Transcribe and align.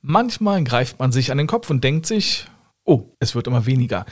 Manchmal 0.00 0.62
greift 0.62 1.00
man 1.00 1.10
sich 1.10 1.32
an 1.32 1.38
den 1.38 1.48
Kopf 1.48 1.70
und 1.70 1.82
denkt 1.82 2.06
sich, 2.06 2.46
oh, 2.84 3.14
es 3.18 3.34
wird 3.34 3.48
immer 3.48 3.66
weniger. 3.66 4.06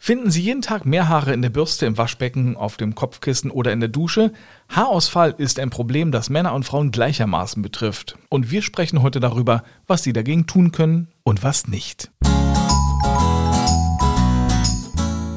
Finden 0.00 0.30
Sie 0.30 0.42
jeden 0.42 0.62
Tag 0.62 0.84
mehr 0.84 1.08
Haare 1.08 1.32
in 1.32 1.42
der 1.42 1.50
Bürste, 1.50 1.86
im 1.86 1.98
Waschbecken, 1.98 2.56
auf 2.56 2.76
dem 2.76 2.94
Kopfkissen 2.94 3.50
oder 3.50 3.72
in 3.72 3.80
der 3.80 3.88
Dusche? 3.88 4.32
Haarausfall 4.68 5.34
ist 5.38 5.58
ein 5.58 5.70
Problem, 5.70 6.12
das 6.12 6.30
Männer 6.30 6.54
und 6.54 6.64
Frauen 6.64 6.90
gleichermaßen 6.92 7.62
betrifft. 7.62 8.16
Und 8.28 8.50
wir 8.50 8.62
sprechen 8.62 9.02
heute 9.02 9.18
darüber, 9.20 9.64
was 9.86 10.02
Sie 10.02 10.12
dagegen 10.12 10.46
tun 10.46 10.72
können 10.72 11.08
und 11.24 11.42
was 11.42 11.66
nicht. 11.66 12.10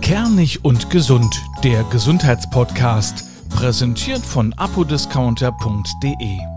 Kernig 0.01 0.63
und 0.63 0.89
gesund, 0.89 1.41
der 1.63 1.83
Gesundheitspodcast, 1.85 3.49
präsentiert 3.49 4.25
von 4.25 4.53
apodiscounter.de. 4.53 6.50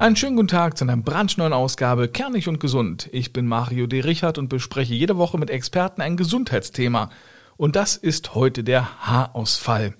Einen 0.00 0.14
schönen 0.14 0.36
guten 0.36 0.46
Tag 0.46 0.78
zu 0.78 0.84
einer 0.84 0.96
brandneuen 0.96 1.52
Ausgabe 1.52 2.06
Kernig 2.06 2.46
und 2.46 2.60
Gesund. 2.60 3.08
Ich 3.10 3.32
bin 3.32 3.48
Mario 3.48 3.88
D. 3.88 3.98
Richard 3.98 4.38
und 4.38 4.48
bespreche 4.48 4.94
jede 4.94 5.16
Woche 5.18 5.38
mit 5.38 5.50
Experten 5.50 6.02
ein 6.02 6.16
Gesundheitsthema. 6.16 7.10
Und 7.56 7.74
das 7.74 7.96
ist 7.96 8.36
heute 8.36 8.62
der 8.62 9.04
Haarausfall. 9.04 9.94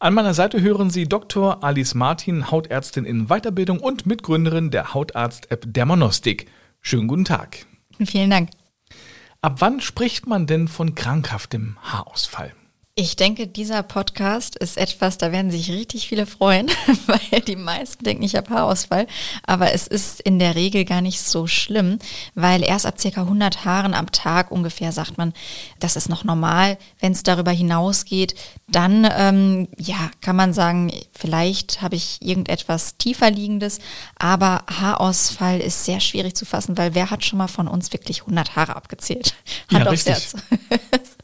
An 0.00 0.12
meiner 0.12 0.34
Seite 0.34 0.60
hören 0.60 0.90
Sie 0.90 1.08
Dr. 1.08 1.64
Alice 1.64 1.94
Martin, 1.94 2.50
Hautärztin 2.50 3.06
in 3.06 3.28
Weiterbildung 3.28 3.80
und 3.80 4.04
Mitgründerin 4.04 4.70
der 4.70 4.92
Hautarzt-App 4.92 5.64
Dermanostik. 5.66 6.50
Schönen 6.82 7.08
guten 7.08 7.24
Tag. 7.24 7.64
Vielen 8.04 8.28
Dank. 8.28 8.50
Ab 9.40 9.62
wann 9.62 9.80
spricht 9.80 10.26
man 10.26 10.46
denn 10.46 10.68
von 10.68 10.94
krankhaftem 10.94 11.78
Haarausfall? 11.80 12.52
Ich 13.00 13.14
denke, 13.14 13.46
dieser 13.46 13.84
Podcast 13.84 14.56
ist 14.56 14.76
etwas, 14.76 15.18
da 15.18 15.30
werden 15.30 15.52
sich 15.52 15.70
richtig 15.70 16.08
viele 16.08 16.26
freuen, 16.26 16.68
weil 17.06 17.42
die 17.42 17.54
meisten 17.54 18.02
denken, 18.02 18.24
ich 18.24 18.34
habe 18.34 18.50
Haarausfall. 18.50 19.06
Aber 19.46 19.72
es 19.72 19.86
ist 19.86 20.20
in 20.20 20.40
der 20.40 20.56
Regel 20.56 20.84
gar 20.84 21.00
nicht 21.00 21.20
so 21.20 21.46
schlimm, 21.46 22.00
weil 22.34 22.64
erst 22.64 22.86
ab 22.86 22.98
circa 22.98 23.20
100 23.20 23.64
Haaren 23.64 23.94
am 23.94 24.10
Tag 24.10 24.50
ungefähr 24.50 24.90
sagt 24.90 25.16
man, 25.16 25.32
das 25.78 25.94
ist 25.94 26.08
noch 26.08 26.24
normal. 26.24 26.76
Wenn 26.98 27.12
es 27.12 27.22
darüber 27.22 27.52
hinausgeht, 27.52 28.34
dann 28.66 29.08
ähm, 29.16 29.68
ja, 29.78 30.10
kann 30.20 30.34
man 30.34 30.52
sagen, 30.52 30.90
vielleicht 31.12 31.80
habe 31.80 31.94
ich 31.94 32.20
irgendetwas 32.20 32.96
tiefer 32.96 33.30
liegendes. 33.30 33.78
Aber 34.18 34.64
Haarausfall 34.68 35.60
ist 35.60 35.84
sehr 35.84 36.00
schwierig 36.00 36.34
zu 36.34 36.44
fassen, 36.44 36.76
weil 36.76 36.96
wer 36.96 37.12
hat 37.12 37.24
schon 37.24 37.38
mal 37.38 37.46
von 37.46 37.68
uns 37.68 37.92
wirklich 37.92 38.22
100 38.22 38.56
Haare 38.56 38.74
abgezählt? 38.74 39.36
Hand 39.70 39.84
ja, 39.84 39.90
aufs 39.92 40.04
Herz. 40.04 40.34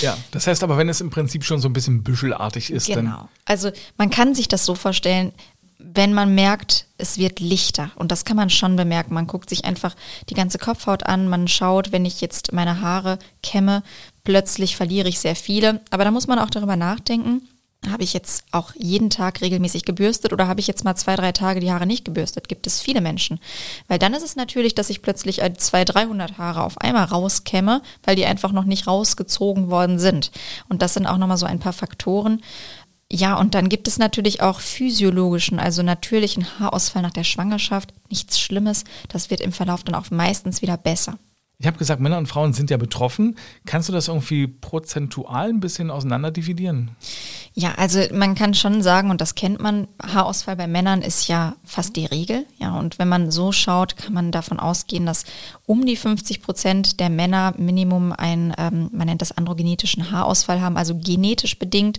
Ja, 0.00 0.16
das 0.30 0.46
heißt 0.46 0.62
aber, 0.62 0.76
wenn 0.78 0.88
es 0.88 1.00
im 1.00 1.10
Prinzip 1.10 1.44
schon 1.44 1.60
so 1.60 1.68
ein 1.68 1.72
bisschen 1.72 2.02
büschelartig 2.02 2.70
ist, 2.70 2.86
genau. 2.86 3.00
Dann 3.02 3.28
also 3.44 3.70
man 3.96 4.10
kann 4.10 4.34
sich 4.34 4.48
das 4.48 4.64
so 4.64 4.74
vorstellen, 4.74 5.32
wenn 5.78 6.12
man 6.12 6.34
merkt, 6.34 6.86
es 6.98 7.18
wird 7.18 7.40
lichter. 7.40 7.90
Und 7.96 8.12
das 8.12 8.24
kann 8.24 8.36
man 8.36 8.50
schon 8.50 8.76
bemerken. 8.76 9.14
Man 9.14 9.26
guckt 9.26 9.48
sich 9.48 9.64
einfach 9.64 9.96
die 10.28 10.34
ganze 10.34 10.58
Kopfhaut 10.58 11.06
an. 11.06 11.28
Man 11.28 11.48
schaut, 11.48 11.90
wenn 11.90 12.04
ich 12.04 12.20
jetzt 12.20 12.52
meine 12.52 12.80
Haare 12.80 13.18
kämme, 13.42 13.82
plötzlich 14.24 14.76
verliere 14.76 15.08
ich 15.08 15.18
sehr 15.18 15.36
viele. 15.36 15.80
Aber 15.90 16.04
da 16.04 16.10
muss 16.10 16.26
man 16.26 16.38
auch 16.38 16.50
darüber 16.50 16.76
nachdenken, 16.76 17.48
habe 17.88 18.02
ich 18.02 18.12
jetzt 18.12 18.44
auch 18.50 18.72
jeden 18.76 19.08
Tag 19.08 19.40
regelmäßig 19.40 19.84
gebürstet 19.84 20.32
oder 20.32 20.46
habe 20.46 20.60
ich 20.60 20.66
jetzt 20.66 20.84
mal 20.84 20.96
zwei, 20.96 21.16
drei 21.16 21.32
Tage 21.32 21.60
die 21.60 21.72
Haare 21.72 21.86
nicht 21.86 22.04
gebürstet? 22.04 22.48
Gibt 22.48 22.66
es 22.66 22.80
viele 22.80 23.00
Menschen. 23.00 23.40
Weil 23.88 23.98
dann 23.98 24.12
ist 24.12 24.22
es 24.22 24.36
natürlich, 24.36 24.74
dass 24.74 24.90
ich 24.90 25.00
plötzlich 25.00 25.40
zwei, 25.56 25.84
300 25.84 26.36
Haare 26.36 26.62
auf 26.62 26.78
einmal 26.78 27.04
rauskämme, 27.04 27.80
weil 28.04 28.16
die 28.16 28.26
einfach 28.26 28.52
noch 28.52 28.64
nicht 28.64 28.86
rausgezogen 28.86 29.70
worden 29.70 29.98
sind. 29.98 30.30
Und 30.68 30.82
das 30.82 30.94
sind 30.94 31.06
auch 31.06 31.16
nochmal 31.16 31.38
so 31.38 31.46
ein 31.46 31.58
paar 31.58 31.72
Faktoren. 31.72 32.42
Ja, 33.10 33.38
und 33.38 33.54
dann 33.54 33.68
gibt 33.68 33.88
es 33.88 33.98
natürlich 33.98 34.40
auch 34.42 34.60
physiologischen, 34.60 35.58
also 35.58 35.82
natürlichen 35.82 36.60
Haarausfall 36.60 37.02
nach 37.02 37.10
der 37.10 37.24
Schwangerschaft. 37.24 37.92
Nichts 38.08 38.38
Schlimmes. 38.38 38.84
Das 39.08 39.30
wird 39.30 39.40
im 39.40 39.52
Verlauf 39.52 39.84
dann 39.84 39.94
auch 39.94 40.10
meistens 40.10 40.62
wieder 40.62 40.76
besser. 40.76 41.18
Ich 41.60 41.66
habe 41.66 41.76
gesagt, 41.76 42.00
Männer 42.00 42.16
und 42.16 42.26
Frauen 42.26 42.54
sind 42.54 42.70
ja 42.70 42.78
betroffen. 42.78 43.36
Kannst 43.66 43.90
du 43.90 43.92
das 43.92 44.08
irgendwie 44.08 44.46
prozentual 44.46 45.50
ein 45.50 45.60
bisschen 45.60 45.90
auseinander 45.90 46.30
dividieren? 46.30 46.92
Ja, 47.52 47.74
also 47.76 48.00
man 48.14 48.34
kann 48.34 48.54
schon 48.54 48.80
sagen, 48.80 49.10
und 49.10 49.20
das 49.20 49.34
kennt 49.34 49.60
man, 49.60 49.86
Haarausfall 50.02 50.56
bei 50.56 50.66
Männern 50.66 51.02
ist 51.02 51.28
ja 51.28 51.56
fast 51.64 51.96
die 51.96 52.06
Regel. 52.06 52.46
Ja, 52.58 52.78
und 52.78 52.98
wenn 52.98 53.08
man 53.08 53.30
so 53.30 53.52
schaut, 53.52 53.98
kann 53.98 54.14
man 54.14 54.32
davon 54.32 54.58
ausgehen, 54.58 55.04
dass 55.04 55.24
um 55.66 55.84
die 55.84 55.96
50 55.96 56.40
Prozent 56.40 56.98
der 56.98 57.10
Männer 57.10 57.52
Minimum 57.58 58.12
einen, 58.12 58.54
ähm, 58.56 58.88
man 58.92 59.08
nennt 59.08 59.20
das 59.20 59.32
androgenetischen 59.32 60.10
Haarausfall 60.10 60.62
haben, 60.62 60.78
also 60.78 60.96
genetisch 60.96 61.58
bedingt. 61.58 61.98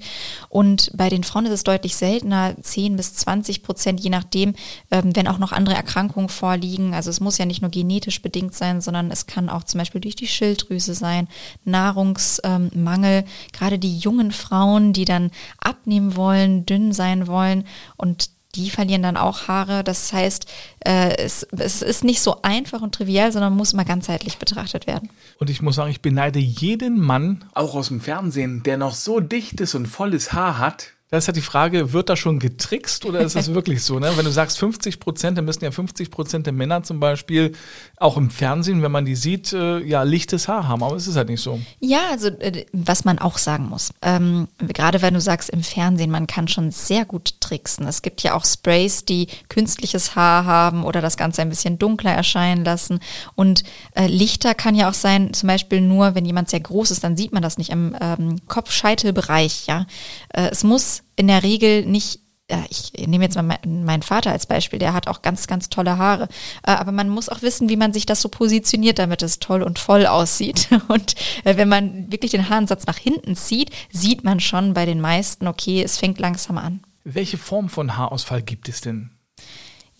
Und 0.49 0.89
bei 0.95 1.09
den 1.09 1.23
Frauen 1.23 1.45
ist 1.45 1.51
es 1.51 1.63
deutlich 1.63 1.95
seltener, 1.95 2.55
10 2.59 2.95
bis 2.95 3.13
20 3.13 3.61
Prozent, 3.61 3.99
je 3.99 4.09
nachdem, 4.09 4.55
ähm, 4.89 5.15
wenn 5.15 5.27
auch 5.27 5.37
noch 5.37 5.51
andere 5.51 5.75
Erkrankungen 5.75 6.29
vorliegen. 6.29 6.95
Also 6.95 7.11
es 7.11 7.19
muss 7.19 7.37
ja 7.37 7.45
nicht 7.45 7.61
nur 7.61 7.71
genetisch 7.71 8.23
bedingt 8.23 8.55
sein, 8.55 8.81
sondern 8.81 9.11
es 9.11 9.27
kann 9.27 9.50
auch 9.51 9.63
zum 9.63 9.79
Beispiel 9.79 10.01
durch 10.01 10.15
die 10.15 10.27
Schilddrüse 10.27 10.93
sein, 10.93 11.27
Nahrungsmangel, 11.65 13.19
ähm, 13.19 13.25
gerade 13.53 13.79
die 13.79 13.97
jungen 13.97 14.31
Frauen, 14.31 14.93
die 14.93 15.05
dann 15.05 15.31
abnehmen 15.59 16.15
wollen, 16.15 16.65
dünn 16.65 16.91
sein 16.93 17.27
wollen 17.27 17.65
und 17.97 18.29
die 18.55 18.69
verlieren 18.69 19.03
dann 19.03 19.17
auch 19.17 19.47
Haare. 19.47 19.83
Das 19.83 20.11
heißt, 20.11 20.45
äh, 20.81 21.15
es, 21.17 21.43
es, 21.43 21.81
ist 21.81 22.03
nicht 22.03 22.21
so 22.21 22.41
einfach 22.41 22.81
und 22.81 22.93
trivial, 22.93 23.31
sondern 23.31 23.55
muss 23.55 23.73
immer 23.73 23.85
ganzheitlich 23.85 24.37
betrachtet 24.37 24.87
werden. 24.87 25.09
Und 25.39 25.49
ich 25.49 25.61
muss 25.61 25.75
sagen, 25.75 25.91
ich 25.91 26.01
beneide 26.01 26.39
jeden 26.39 26.99
Mann, 26.99 27.45
auch 27.53 27.75
aus 27.75 27.87
dem 27.87 28.01
Fernsehen, 28.01 28.63
der 28.63 28.77
noch 28.77 28.93
so 28.93 29.19
dichtes 29.19 29.75
und 29.75 29.87
volles 29.87 30.33
Haar 30.33 30.57
hat, 30.57 30.93
da 31.11 31.17
ist 31.17 31.27
halt 31.27 31.35
die 31.35 31.41
Frage, 31.41 31.91
wird 31.91 32.07
da 32.07 32.15
schon 32.15 32.39
getrickst 32.39 33.03
oder 33.03 33.19
ist 33.19 33.35
das 33.35 33.53
wirklich 33.53 33.83
so? 33.83 33.99
Ne? 33.99 34.13
Wenn 34.15 34.23
du 34.23 34.31
sagst 34.31 34.57
50 34.59 35.01
Prozent, 35.01 35.37
dann 35.37 35.43
müssen 35.43 35.63
ja 35.65 35.71
50 35.71 36.09
Prozent 36.09 36.45
der 36.45 36.53
Männer 36.53 36.83
zum 36.83 37.01
Beispiel 37.01 37.51
auch 37.97 38.15
im 38.15 38.29
Fernsehen, 38.29 38.81
wenn 38.81 38.93
man 38.93 39.03
die 39.03 39.15
sieht, 39.15 39.51
äh, 39.51 39.79
ja, 39.79 40.03
lichtes 40.03 40.47
Haar 40.47 40.69
haben, 40.69 40.81
aber 40.81 40.95
es 40.95 41.07
ist 41.07 41.17
halt 41.17 41.27
nicht 41.27 41.41
so. 41.41 41.59
Ja, 41.81 41.99
also 42.11 42.29
äh, 42.29 42.65
was 42.71 43.03
man 43.03 43.19
auch 43.19 43.37
sagen 43.37 43.67
muss, 43.67 43.91
ähm, 44.01 44.47
gerade 44.59 45.01
wenn 45.01 45.13
du 45.13 45.19
sagst 45.19 45.49
im 45.49 45.63
Fernsehen, 45.63 46.11
man 46.11 46.27
kann 46.27 46.47
schon 46.47 46.71
sehr 46.71 47.03
gut 47.03 47.41
tricksen. 47.41 47.85
Es 47.87 48.01
gibt 48.01 48.23
ja 48.23 48.33
auch 48.33 48.45
Sprays, 48.45 49.03
die 49.03 49.27
künstliches 49.49 50.15
Haar 50.15 50.45
haben 50.45 50.85
oder 50.85 51.01
das 51.01 51.17
Ganze 51.17 51.41
ein 51.41 51.49
bisschen 51.49 51.77
dunkler 51.77 52.13
erscheinen 52.13 52.63
lassen. 52.63 53.01
Und 53.35 53.63
äh, 53.95 54.07
lichter 54.07 54.55
kann 54.55 54.75
ja 54.75 54.89
auch 54.89 54.93
sein, 54.93 55.33
zum 55.33 55.47
Beispiel 55.47 55.81
nur, 55.81 56.15
wenn 56.15 56.23
jemand 56.23 56.49
sehr 56.49 56.61
groß 56.61 56.91
ist, 56.91 57.03
dann 57.03 57.17
sieht 57.17 57.33
man 57.33 57.41
das 57.41 57.57
nicht 57.57 57.69
im 57.69 57.97
ähm, 57.99 58.37
Kopfscheitelbereich. 58.47 59.67
Ja, 59.67 59.87
äh, 60.29 60.47
es 60.49 60.63
muss 60.63 61.00
in 61.15 61.27
der 61.27 61.43
Regel 61.43 61.85
nicht 61.85 62.21
ich 62.69 63.07
nehme 63.07 63.23
jetzt 63.23 63.35
mal 63.35 63.57
meinen 63.65 64.01
Vater 64.01 64.31
als 64.31 64.45
Beispiel, 64.45 64.79
der 64.79 64.93
hat 64.93 65.07
auch 65.07 65.21
ganz, 65.21 65.47
ganz 65.47 65.69
tolle 65.69 65.97
Haare. 65.97 66.27
Äh, 66.63 66.71
aber 66.71 66.91
man 66.91 67.09
muss 67.09 67.29
auch 67.29 67.41
wissen, 67.41 67.69
wie 67.69 67.77
man 67.77 67.93
sich 67.93 68.05
das 68.05 68.21
so 68.21 68.29
positioniert, 68.29 68.99
damit 68.99 69.21
es 69.21 69.39
toll 69.39 69.63
und 69.63 69.79
voll 69.79 70.05
aussieht. 70.05 70.67
Und 70.87 71.15
äh, 71.43 71.57
wenn 71.57 71.69
man 71.69 72.11
wirklich 72.11 72.31
den 72.31 72.49
Haarensatz 72.49 72.85
nach 72.85 72.97
hinten 72.97 73.35
zieht, 73.35 73.71
sieht 73.91 74.23
man 74.23 74.39
schon 74.39 74.73
bei 74.73 74.85
den 74.85 74.99
meisten, 74.99 75.47
okay, 75.47 75.81
es 75.81 75.97
fängt 75.97 76.19
langsam 76.19 76.57
an. 76.57 76.81
Welche 77.03 77.37
Form 77.37 77.69
von 77.69 77.97
Haarausfall 77.97 78.41
gibt 78.41 78.69
es 78.69 78.81
denn? 78.81 79.11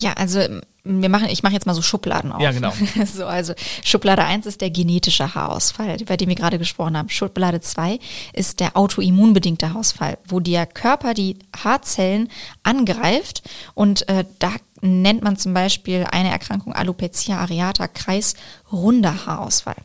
Ja, 0.00 0.12
also 0.14 0.40
wir 0.84 1.08
machen, 1.08 1.28
ich 1.30 1.42
mache 1.42 1.52
jetzt 1.52 1.66
mal 1.66 1.74
so 1.74 1.82
Schubladen 1.82 2.32
auf. 2.32 2.40
Ja, 2.40 2.50
genau. 2.50 2.72
so, 3.06 3.26
also 3.26 3.54
Schublade 3.84 4.24
1 4.24 4.46
ist 4.46 4.60
der 4.60 4.70
genetische 4.70 5.34
Haarausfall, 5.34 5.96
bei 6.06 6.16
dem 6.16 6.28
wir 6.28 6.34
gerade 6.34 6.58
gesprochen 6.58 6.96
haben. 6.96 7.08
Schublade 7.08 7.60
2 7.60 8.00
ist 8.32 8.58
der 8.58 8.76
autoimmunbedingte 8.76 9.68
Haarausfall, 9.68 10.18
wo 10.26 10.40
der 10.40 10.66
Körper 10.66 11.14
die 11.14 11.38
Haarzellen 11.62 12.28
angreift 12.64 13.42
und 13.74 14.08
äh, 14.08 14.24
da 14.40 14.52
nennt 14.80 15.22
man 15.22 15.36
zum 15.36 15.54
Beispiel 15.54 16.04
eine 16.10 16.30
Erkrankung 16.30 16.72
Alopecia 16.72 17.38
areata, 17.38 17.86
kreisrunder 17.86 19.26
Haarausfall. 19.26 19.76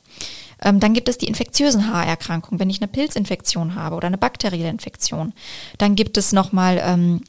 Ähm, 0.64 0.80
dann 0.80 0.94
gibt 0.94 1.10
es 1.10 1.18
die 1.18 1.28
infektiösen 1.28 1.92
Haarerkrankungen, 1.92 2.60
wenn 2.60 2.70
ich 2.70 2.82
eine 2.82 2.88
Pilzinfektion 2.88 3.76
habe 3.76 3.96
oder 3.96 4.08
eine 4.08 4.18
bakterielle 4.18 4.70
Infektion. 4.70 5.34
Dann 5.78 5.96
gibt 5.96 6.18
es 6.18 6.32
nochmal 6.32 6.82
ähm, 6.84 7.22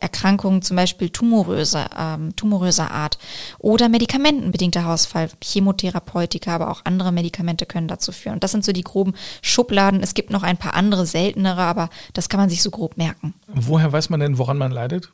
Erkrankungen, 0.00 0.62
zum 0.62 0.76
Beispiel 0.76 1.10
tumoröse, 1.10 1.86
ähm, 1.98 2.34
tumoröser 2.36 2.90
Art 2.90 3.18
oder 3.58 3.88
medikamentenbedingter 3.88 4.84
Haarausfall. 4.84 5.30
Chemotherapeutika, 5.42 6.54
aber 6.54 6.70
auch 6.70 6.82
andere 6.84 7.12
Medikamente 7.12 7.66
können 7.66 7.88
dazu 7.88 8.12
führen. 8.12 8.34
Und 8.34 8.44
das 8.44 8.52
sind 8.52 8.64
so 8.64 8.72
die 8.72 8.82
groben 8.82 9.14
Schubladen. 9.42 10.02
Es 10.02 10.14
gibt 10.14 10.30
noch 10.30 10.42
ein 10.42 10.56
paar 10.56 10.74
andere 10.74 11.06
seltenere, 11.06 11.62
aber 11.62 11.90
das 12.12 12.28
kann 12.28 12.40
man 12.40 12.50
sich 12.50 12.62
so 12.62 12.70
grob 12.70 12.96
merken. 12.96 13.34
Woher 13.48 13.92
weiß 13.92 14.10
man 14.10 14.20
denn, 14.20 14.38
woran 14.38 14.58
man 14.58 14.70
leidet? 14.70 15.12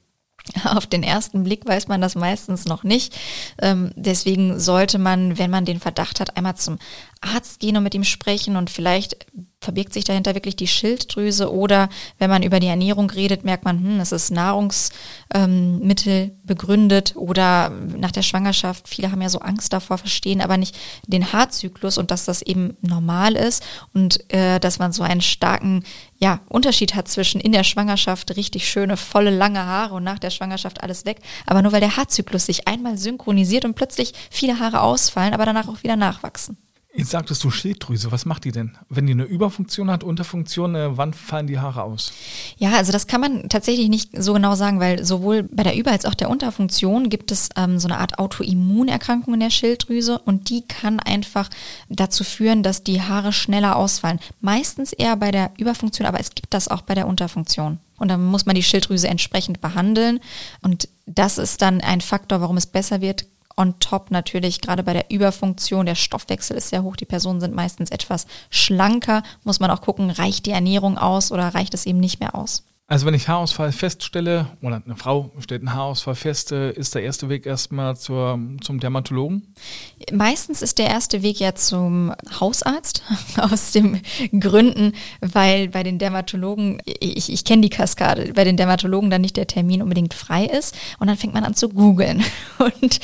Auf 0.65 0.87
den 0.87 1.03
ersten 1.03 1.45
Blick 1.45 1.67
weiß 1.67 1.89
man 1.89 2.01
das 2.01 2.15
meistens 2.15 2.65
noch 2.65 2.83
nicht. 2.83 3.17
Ähm, 3.61 3.93
deswegen 3.95 4.59
sollte 4.59 4.99
man, 4.99 5.39
wenn 5.39 5.51
man 5.51 5.65
den 5.65 5.81
Verdacht 5.81 6.21
hat, 6.21 6.37
einmal 6.37 6.57
zum 6.57 6.79
Arzt 7.23 7.61
gehen 7.61 7.77
und 7.77 7.85
mit 7.85 7.95
ihm 7.95 8.05
sprechen 8.05 8.57
und 8.57 8.71
vielleicht 8.71 9.27
verbirgt 9.63 9.93
sich 9.93 10.05
dahinter 10.05 10.35
wirklich 10.35 10.57
die 10.57 10.67
Schilddrüse 10.67 11.53
oder 11.53 11.89
wenn 12.19 12.29
man 12.29 12.43
über 12.43 12.61
die 12.61 12.67
Ernährung 12.67 13.09
redet, 13.11 13.45
merkt 13.45 13.65
man, 13.65 13.79
hm, 13.79 14.01
es 14.01 14.13
ist 14.13 14.31
Nahrungsmittel 14.31 14.93
ähm, 15.35 16.41
begründet 16.45 17.15
oder 17.17 17.71
nach 17.71 18.11
der 18.11 18.23
Schwangerschaft, 18.23 18.89
viele 18.89 19.13
haben 19.13 19.23
ja 19.23 19.29
so 19.29 19.39
Angst 19.39 19.73
davor, 19.73 19.99
verstehen 19.99 20.41
aber 20.41 20.57
nicht 20.57 20.77
den 21.07 21.33
Haarzyklus 21.33 21.97
und 21.97 22.11
dass 22.11 22.25
das 22.25 22.43
eben 22.43 22.77
normal 22.81 23.37
ist 23.37 23.63
und 23.95 24.33
äh, 24.33 24.59
dass 24.59 24.79
man 24.79 24.93
so 24.93 25.05
einen 25.05 25.21
starken 25.21 25.85
ja, 26.19 26.41
Unterschied 26.49 26.95
hat 26.95 27.09
zwischen 27.09 27.41
in 27.41 27.53
der 27.53 27.65
Schwangerschaft 27.65 28.37
richtig 28.37 28.69
schöne, 28.69 28.97
volle, 28.97 29.31
lange 29.31 29.65
Haare 29.65 29.95
und 29.95 30.05
nach 30.05 30.19
der 30.19 30.31
Schwangerschaft 30.31 30.83
alles 30.83 31.05
weg. 31.05 31.19
Aber 31.47 31.63
nur 31.63 31.73
weil 31.73 31.81
der 31.81 31.97
Haarzyklus 31.97 32.47
sich 32.47 32.69
einmal 32.69 32.97
synchronisiert 32.97 33.65
und 33.65 33.75
plötzlich 33.75 34.13
viele 34.31 34.61
Haare 34.61 34.83
ausfallen, 34.83 35.35
aber 35.35 35.47
danach 35.47 35.69
auch 35.69 35.83
wieder 35.83 35.97
nachwachsen. 35.97 36.57
Jetzt 36.95 37.11
sagtest 37.11 37.43
du 37.43 37.51
Schilddrüse, 37.51 38.13
was 38.13 38.27
macht 38.27 38.45
die 38.45 38.53
denn? 38.53 38.77
Wenn 38.91 39.07
die 39.07 39.15
eine 39.15 39.25
Überfunktion 39.25 39.91
hat, 39.91 40.05
Unterfunktion, 40.05 40.75
äh, 40.75 40.97
wann 40.99 41.15
fallen 41.15 41.47
die 41.47 41.59
Haare 41.59 41.85
aus? 41.85 42.13
Ja, 42.59 42.73
also 42.73 42.93
das 42.93 43.07
kann 43.07 43.23
man 43.23 43.49
tatsächlich 43.49 43.89
nicht 43.89 44.11
so 44.23 44.35
genau 44.35 44.55
sagen, 44.57 44.79
weil 44.79 45.03
sowohl 45.03 45.45
bei 45.45 45.63
der 45.63 45.75
Über- 45.75 45.93
als 45.93 46.05
auch 46.05 46.15
der 46.15 46.29
Unterfunktion 46.29 47.09
gibt 47.09 47.33
es 47.33 47.49
ähm, 47.57 47.79
so 47.79 47.89
eine 47.89 47.97
Art 47.97 48.19
Autoimmunerkrankung 48.19 49.33
in 49.33 49.41
der 49.41 49.49
Schilddrüse 49.49 50.19
und 50.19 50.51
die 50.51 50.67
kann 50.67 51.01
einfach 51.01 51.49
dazu 51.89 52.25
führen, 52.25 52.63
dass 52.63 52.85
die 52.85 53.01
Haare 53.01 53.33
schneller 53.33 53.77
ausfallen. 53.77 54.21
Meistens 54.43 54.93
eher 54.93 55.17
bei 55.17 55.31
der 55.31 55.51
Überfunktion, 55.57 56.07
aber 56.07 56.21
es 56.21 56.35
gibt 56.35 56.53
das 56.53 56.69
auch 56.69 56.83
bei 56.83 56.95
der 56.95 57.07
Unterfunktion. 57.07 57.79
Und 57.97 58.09
dann 58.09 58.25
muss 58.25 58.47
man 58.47 58.57
die 58.57 58.65
Schilddrüse 58.65 59.09
entsprechend 59.09 59.61
behandeln. 59.61 60.21
Und 60.61 60.89
das 61.07 61.39
ist 61.39 61.63
dann 61.63 61.81
ein 61.81 62.01
Faktor, 62.01 62.41
warum 62.41 62.57
es 62.57 62.67
besser 62.67 63.01
wird, 63.01 63.27
on 63.57 63.79
top 63.79 64.11
natürlich 64.11 64.61
gerade 64.61 64.83
bei 64.83 64.93
der 64.93 65.11
Überfunktion, 65.11 65.87
der 65.87 65.95
Stoffwechsel 65.95 66.57
ist 66.57 66.69
sehr 66.69 66.83
hoch, 66.83 66.97
die 66.97 67.05
Personen 67.05 67.41
sind 67.41 67.55
meistens 67.55 67.91
etwas 67.91 68.27
schlanker, 68.51 69.23
muss 69.45 69.61
man 69.61 69.71
auch 69.71 69.81
gucken, 69.81 70.11
reicht 70.11 70.47
die 70.47 70.51
Ernährung 70.51 70.99
aus 70.99 71.33
oder 71.33 71.55
reicht 71.55 71.75
es 71.75 71.87
eben 71.87 72.01
nicht 72.01 72.21
mehr 72.21 72.35
aus. 72.35 72.65
Also 72.89 73.07
wenn 73.07 73.15
ich 73.15 73.29
Haarausfall 73.29 73.73
feststelle 73.73 74.49
oder 74.61 74.83
eine 74.85 74.97
Frau 74.97 75.31
stellt 75.39 75.63
einen 75.63 75.73
Haarausfall 75.73 76.17
fest, 76.17 76.53
äh, 76.53 76.73
ist 76.73 76.95
der 76.95 77.03
erste 77.03 77.29
Weg 77.29 77.47
erstmal 77.47 77.97
zur, 77.97 78.39
zum 78.61 78.81
Dermatologen? 78.81 79.55
Meistens 80.13 80.61
ist 80.61 80.79
der 80.79 80.89
erste 80.89 81.23
Weg 81.23 81.41
ja 81.41 81.55
zum 81.55 82.13
Hausarzt 82.39 83.03
aus 83.39 83.71
den 83.71 84.03
Gründen, 84.39 84.93
weil 85.21 85.69
bei 85.69 85.85
den 85.85 85.99
Dermatologen, 85.99 86.83
ich, 86.85 87.33
ich 87.33 87.45
kenne 87.45 87.63
die 87.63 87.71
Kaskade, 87.71 88.33
bei 88.35 88.45
den 88.45 88.57
Dermatologen 88.57 89.11
dann 89.11 89.23
nicht 89.23 89.37
der 89.37 89.47
Termin 89.47 89.81
unbedingt 89.81 90.13
frei 90.13 90.45
ist 90.45 90.77
und 90.99 91.07
dann 91.07 91.17
fängt 91.17 91.35
man 91.35 91.45
an 91.45 91.55
zu 91.55 91.69
googeln 91.69 92.23
und 92.59 93.01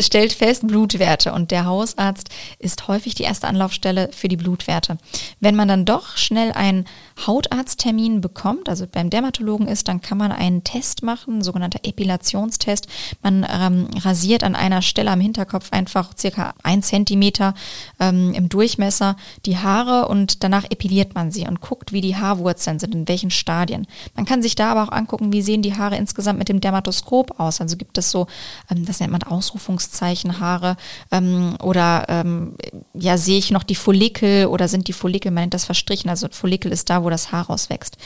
stellt 0.00 0.32
fest 0.32 0.66
Blutwerte 0.66 1.32
und 1.32 1.50
der 1.50 1.64
Hausarzt 1.64 2.28
ist 2.58 2.88
häufig 2.88 3.14
die 3.14 3.22
erste 3.22 3.46
Anlaufstelle 3.46 4.10
für 4.12 4.28
die 4.28 4.36
Blutwerte. 4.36 4.98
Wenn 5.38 5.56
man 5.56 5.68
dann 5.68 5.86
doch 5.86 6.16
schnell 6.16 6.52
einen 6.52 6.84
Hautarzttermin 7.26 8.20
bekommt, 8.20 8.68
also 8.68 8.86
beim 8.90 9.10
Dermatologen 9.10 9.68
ist, 9.68 9.88
dann 9.88 10.00
kann 10.00 10.18
man 10.18 10.32
einen 10.32 10.64
Test 10.64 11.02
machen, 11.02 11.42
sogenannter 11.42 11.80
Epilationstest. 11.82 12.86
Man 13.22 13.46
ähm, 13.50 13.88
rasiert 14.00 14.44
an 14.44 14.54
einer 14.54 14.82
Stelle 14.82 15.10
am 15.10 15.20
Hinterkopf 15.20 15.68
einfach 15.72 16.16
circa 16.16 16.54
ein 16.62 16.82
Zentimeter 16.82 17.54
ähm, 17.98 18.32
im 18.32 18.48
Durchmesser 18.48 19.16
die 19.46 19.58
Haare 19.58 20.08
und 20.08 20.42
danach 20.42 20.64
epiliert 20.70 21.14
man 21.14 21.30
sie 21.30 21.46
und 21.46 21.60
guckt, 21.60 21.92
wie 21.92 22.00
die 22.00 22.16
Haarwurzeln 22.16 22.78
sind, 22.78 22.94
in 22.94 23.08
welchen 23.08 23.30
Stadien. 23.30 23.86
Man 24.14 24.24
kann 24.24 24.42
sich 24.42 24.54
da 24.54 24.72
aber 24.72 24.84
auch 24.84 24.92
angucken, 24.92 25.32
wie 25.32 25.42
sehen 25.42 25.62
die 25.62 25.76
Haare 25.76 25.96
insgesamt 25.96 26.38
mit 26.38 26.48
dem 26.48 26.60
Dermatoskop 26.60 27.38
aus. 27.38 27.60
Also 27.60 27.76
gibt 27.76 27.98
es 27.98 28.10
so, 28.10 28.26
ähm, 28.70 28.86
das 28.86 29.00
nennt 29.00 29.12
man 29.12 29.22
Ausrufungszeichen 29.22 30.40
Haare 30.40 30.76
ähm, 31.10 31.56
oder 31.62 32.06
ähm, 32.08 32.54
ja, 32.94 33.18
sehe 33.18 33.38
ich 33.38 33.50
noch 33.50 33.62
die 33.62 33.74
Follikel 33.74 34.46
oder 34.46 34.68
sind 34.68 34.88
die 34.88 34.92
Follikel, 34.92 35.30
man 35.30 35.44
nennt 35.44 35.54
das 35.54 35.64
verstrichen, 35.64 36.10
also 36.10 36.28
Follikel 36.30 36.72
ist 36.72 36.90
da, 36.90 37.04
wo 37.04 37.09
das 37.10 37.32
Haar 37.32 37.46
rauswächst. 37.46 37.96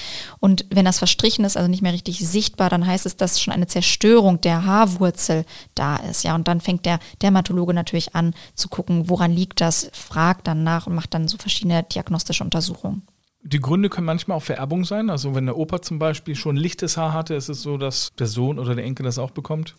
Und 0.40 0.66
wenn 0.70 0.84
das 0.84 0.98
verstrichen 0.98 1.44
ist, 1.44 1.56
also 1.56 1.68
nicht 1.68 1.82
mehr 1.82 1.92
richtig 1.92 2.18
sichtbar, 2.26 2.70
dann 2.70 2.86
heißt 2.86 3.06
es, 3.06 3.16
dass 3.16 3.40
schon 3.40 3.52
eine 3.52 3.66
Zerstörung 3.66 4.40
der 4.40 4.64
Haarwurzel 4.64 5.44
da 5.74 5.96
ist. 5.96 6.24
Ja, 6.24 6.34
und 6.34 6.48
dann 6.48 6.60
fängt 6.60 6.86
der 6.86 6.98
Dermatologe 7.22 7.74
natürlich 7.74 8.14
an 8.14 8.34
zu 8.54 8.68
gucken, 8.68 9.08
woran 9.08 9.32
liegt 9.32 9.60
das, 9.60 9.90
fragt 9.92 10.46
dann 10.46 10.64
nach 10.64 10.86
und 10.86 10.94
macht 10.94 11.14
dann 11.14 11.28
so 11.28 11.36
verschiedene 11.38 11.82
diagnostische 11.82 12.44
Untersuchungen. 12.44 13.02
Die 13.46 13.61
Gründe 13.61 13.91
können 13.91 14.06
manchmal 14.06 14.38
auch 14.38 14.43
Vererbung 14.43 14.87
sein. 14.87 15.11
Also 15.11 15.35
wenn 15.35 15.44
der 15.44 15.58
Opa 15.58 15.82
zum 15.82 15.99
Beispiel 15.99 16.35
schon 16.35 16.56
lichtes 16.56 16.96
Haar 16.96 17.12
hatte, 17.12 17.35
ist 17.35 17.50
es 17.50 17.61
so, 17.61 17.76
dass 17.76 18.12
der 18.19 18.26
Sohn 18.26 18.58
oder 18.58 18.75
der 18.75 18.87
Enkel 18.87 19.05
das 19.05 19.19
auch 19.19 19.32
bekommt? 19.32 19.75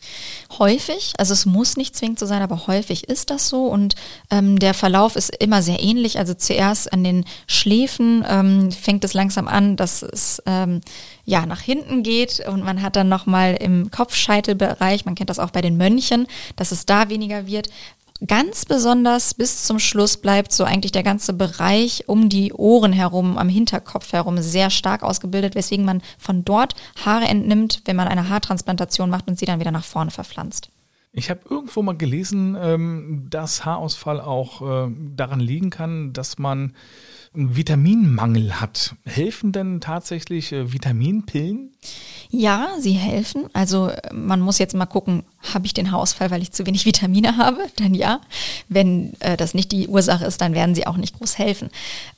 Häufig, 0.59 1.13
also 1.17 1.33
es 1.33 1.47
muss 1.47 1.75
nicht 1.75 1.95
zwingend 1.95 2.19
so 2.19 2.27
sein, 2.27 2.43
aber 2.43 2.67
häufig 2.67 3.09
ist 3.09 3.31
das 3.31 3.49
so 3.49 3.65
und 3.65 3.95
ähm, 4.29 4.59
der 4.59 4.75
Verlauf 4.75 5.15
ist 5.15 5.35
immer 5.37 5.63
sehr 5.63 5.81
ähnlich. 5.81 6.19
Also 6.19 6.35
zuerst 6.35 6.93
an 6.93 7.03
den 7.03 7.25
Schläfen 7.47 8.23
ähm, 8.29 8.71
fängt 8.71 9.03
es 9.03 9.15
langsam 9.15 9.47
an, 9.47 9.75
dass 9.77 10.03
es 10.03 10.43
ähm, 10.45 10.81
ja 11.25 11.47
nach 11.47 11.61
hinten 11.61 12.03
geht 12.03 12.47
und 12.47 12.63
man 12.63 12.83
hat 12.83 12.95
dann 12.95 13.09
nochmal 13.09 13.57
im 13.59 13.89
Kopfscheitelbereich, 13.89 15.05
man 15.05 15.15
kennt 15.15 15.31
das 15.31 15.39
auch 15.39 15.49
bei 15.49 15.61
den 15.61 15.75
Mönchen, 15.75 16.27
dass 16.55 16.71
es 16.71 16.85
da 16.85 17.09
weniger 17.09 17.47
wird. 17.47 17.69
Ganz 18.27 18.65
besonders 18.65 19.33
bis 19.33 19.65
zum 19.65 19.77
Schluss 19.77 20.17
bleibt 20.17 20.51
so 20.51 20.63
eigentlich 20.63 20.93
der 20.93 21.03
ganze 21.03 21.33
Bereich 21.33 22.05
um 22.07 22.29
die 22.29 22.53
Ohren 22.53 22.93
herum, 22.93 23.37
am 23.37 23.49
Hinterkopf 23.49 24.13
herum 24.13 24.41
sehr 24.41 24.69
stark 24.69 25.03
ausgebildet, 25.03 25.53
weswegen 25.53 25.85
man 25.85 26.01
von 26.17 26.45
dort 26.45 26.75
Haare 27.03 27.25
entnimmt, 27.25 27.81
wenn 27.85 27.95
man 27.95 28.07
eine 28.07 28.29
Haartransplantation 28.29 29.09
macht 29.09 29.27
und 29.27 29.37
sie 29.37 29.45
dann 29.45 29.59
wieder 29.59 29.71
nach 29.71 29.83
vorne 29.83 30.11
verpflanzt. 30.11 30.69
Ich 31.11 31.29
habe 31.29 31.41
irgendwo 31.49 31.81
mal 31.81 31.95
gelesen, 31.95 32.57
ähm, 32.59 33.27
dass 33.29 33.63
Haarausfall 33.63 34.19
auch 34.19 34.87
äh, 34.87 34.91
daran 35.15 35.39
liegen 35.39 35.69
kann, 35.69 36.11
dass 36.11 36.37
man 36.37 36.73
einen 37.35 37.55
Vitaminmangel 37.55 38.59
hat. 38.59 38.95
Helfen 39.05 39.51
denn 39.51 39.81
tatsächlich 39.81 40.51
äh, 40.51 40.71
Vitaminpillen? 40.71 41.71
Ja, 42.29 42.69
sie 42.79 42.93
helfen. 42.93 43.45
Also 43.53 43.91
man 44.11 44.41
muss 44.41 44.57
jetzt 44.57 44.75
mal 44.75 44.85
gucken, 44.85 45.23
habe 45.53 45.65
ich 45.65 45.73
den 45.73 45.91
Haarausfall, 45.91 46.31
weil 46.31 46.41
ich 46.41 46.51
zu 46.51 46.65
wenig 46.65 46.85
Vitamine 46.85 47.37
habe? 47.37 47.67
Dann 47.77 47.93
ja. 47.93 48.19
Wenn 48.67 49.13
äh, 49.19 49.37
das 49.37 49.53
nicht 49.53 49.71
die 49.71 49.87
Ursache 49.87 50.25
ist, 50.25 50.41
dann 50.41 50.53
werden 50.53 50.75
sie 50.75 50.87
auch 50.87 50.97
nicht 50.97 51.17
groß 51.17 51.37
helfen. 51.37 51.69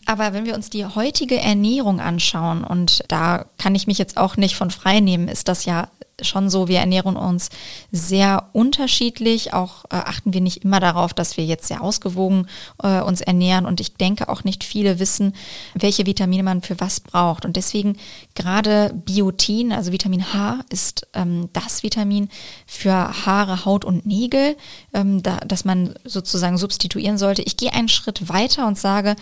Aber 0.06 0.34
wenn 0.34 0.46
wir 0.46 0.56
uns 0.56 0.70
die 0.70 0.86
heutige 0.86 1.40
Ernährung 1.40 2.00
anschauen, 2.00 2.64
und 2.64 3.04
da 3.10 3.46
kann 3.58 3.76
ich 3.76 3.88
mich 3.88 3.98
jetzt 3.98 4.18
auch 4.18 4.38
nicht 4.38 4.56
von 4.56 4.72
frei 4.72 5.00
nehmen, 5.02 5.28
ist 5.28 5.48
das 5.48 5.66
ja 5.66 5.90
schon 6.22 6.50
so, 6.50 6.68
wir 6.68 6.80
ernähren 6.80 7.16
uns 7.16 7.50
sehr 7.92 8.50
unterschiedlich. 8.54 9.54
Auch 9.54 9.86
äh, 9.86 9.96
achten 9.98 10.34
wir 10.34 10.42
nicht 10.42 10.64
immer 10.64 10.80
darauf, 10.80 11.14
dass 11.14 11.38
wir 11.38 11.46
jetzt 11.46 11.68
sehr 11.68 11.82
ausgewogen 11.82 12.48
äh, 12.82 13.02
uns 13.02 13.22
ernähren. 13.22 13.66
Und 13.66 13.80
ich 13.80 13.96
denke 13.96 14.30
auch 14.30 14.44
nicht 14.44 14.64
viele 14.64 15.00
wissen, 15.00 15.07
welche 15.74 16.06
Vitamine 16.06 16.44
man 16.44 16.62
für 16.62 16.80
was 16.80 17.00
braucht. 17.00 17.46
Und 17.46 17.56
deswegen 17.56 17.98
gerade 18.36 18.94
Biotin, 19.06 19.72
also 19.72 19.92
Vitamin 19.92 20.34
H, 20.34 20.60
ist 20.70 21.08
ähm, 21.14 21.50
das 21.54 21.84
Vitamin 21.84 22.30
für 22.66 22.94
Haare, 23.26 23.66
Haut 23.66 23.86
und 23.86 24.06
Nägel, 24.06 24.56
ähm, 24.94 25.24
da, 25.24 25.38
das 25.38 25.66
man 25.66 25.96
sozusagen 26.04 26.58
substituieren 26.58 27.18
sollte. 27.18 27.42
Ich 27.42 27.58
gehe 27.58 27.74
einen 27.74 27.90
Schritt 27.90 28.30
weiter 28.30 28.68
und 28.68 28.78
sage, 28.78 29.16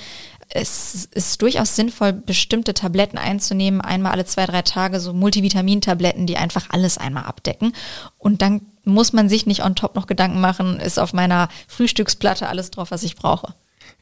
es 0.49 1.05
ist 1.11 1.41
durchaus 1.41 1.75
sinnvoll, 1.75 2.13
bestimmte 2.13 2.73
Tabletten 2.73 3.17
einzunehmen, 3.17 3.81
einmal 3.81 4.11
alle 4.11 4.25
zwei, 4.25 4.45
drei 4.45 4.61
Tage, 4.61 4.99
so 4.99 5.13
Multivitamintabletten, 5.13 6.27
die 6.27 6.37
einfach 6.37 6.69
alles 6.69 6.97
einmal 6.97 7.25
abdecken. 7.25 7.73
Und 8.17 8.41
dann 8.41 8.61
muss 8.83 9.13
man 9.13 9.27
sich 9.27 9.45
nicht 9.45 9.63
on 9.63 9.75
top 9.75 9.95
noch 9.95 10.07
Gedanken 10.07 10.39
machen, 10.39 10.79
ist 10.79 10.99
auf 10.99 11.13
meiner 11.13 11.49
Frühstücksplatte 11.67 12.47
alles 12.47 12.71
drauf, 12.71 12.91
was 12.91 13.03
ich 13.03 13.15
brauche. 13.15 13.55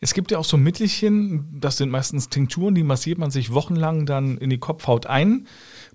Es 0.03 0.13
gibt 0.13 0.31
ja 0.31 0.38
auch 0.38 0.43
so 0.43 0.57
Mittelchen, 0.57 1.48
das 1.62 1.77
sind 1.77 1.89
meistens 1.89 2.27
Tinkturen, 2.27 2.75
die 2.75 2.83
massiert 2.83 3.17
man 3.17 3.31
sich 3.31 3.53
wochenlang 3.53 4.05
dann 4.05 4.38
in 4.38 4.50
die 4.50 4.57
Kopfhaut 4.57 5.07
ein 5.07 5.48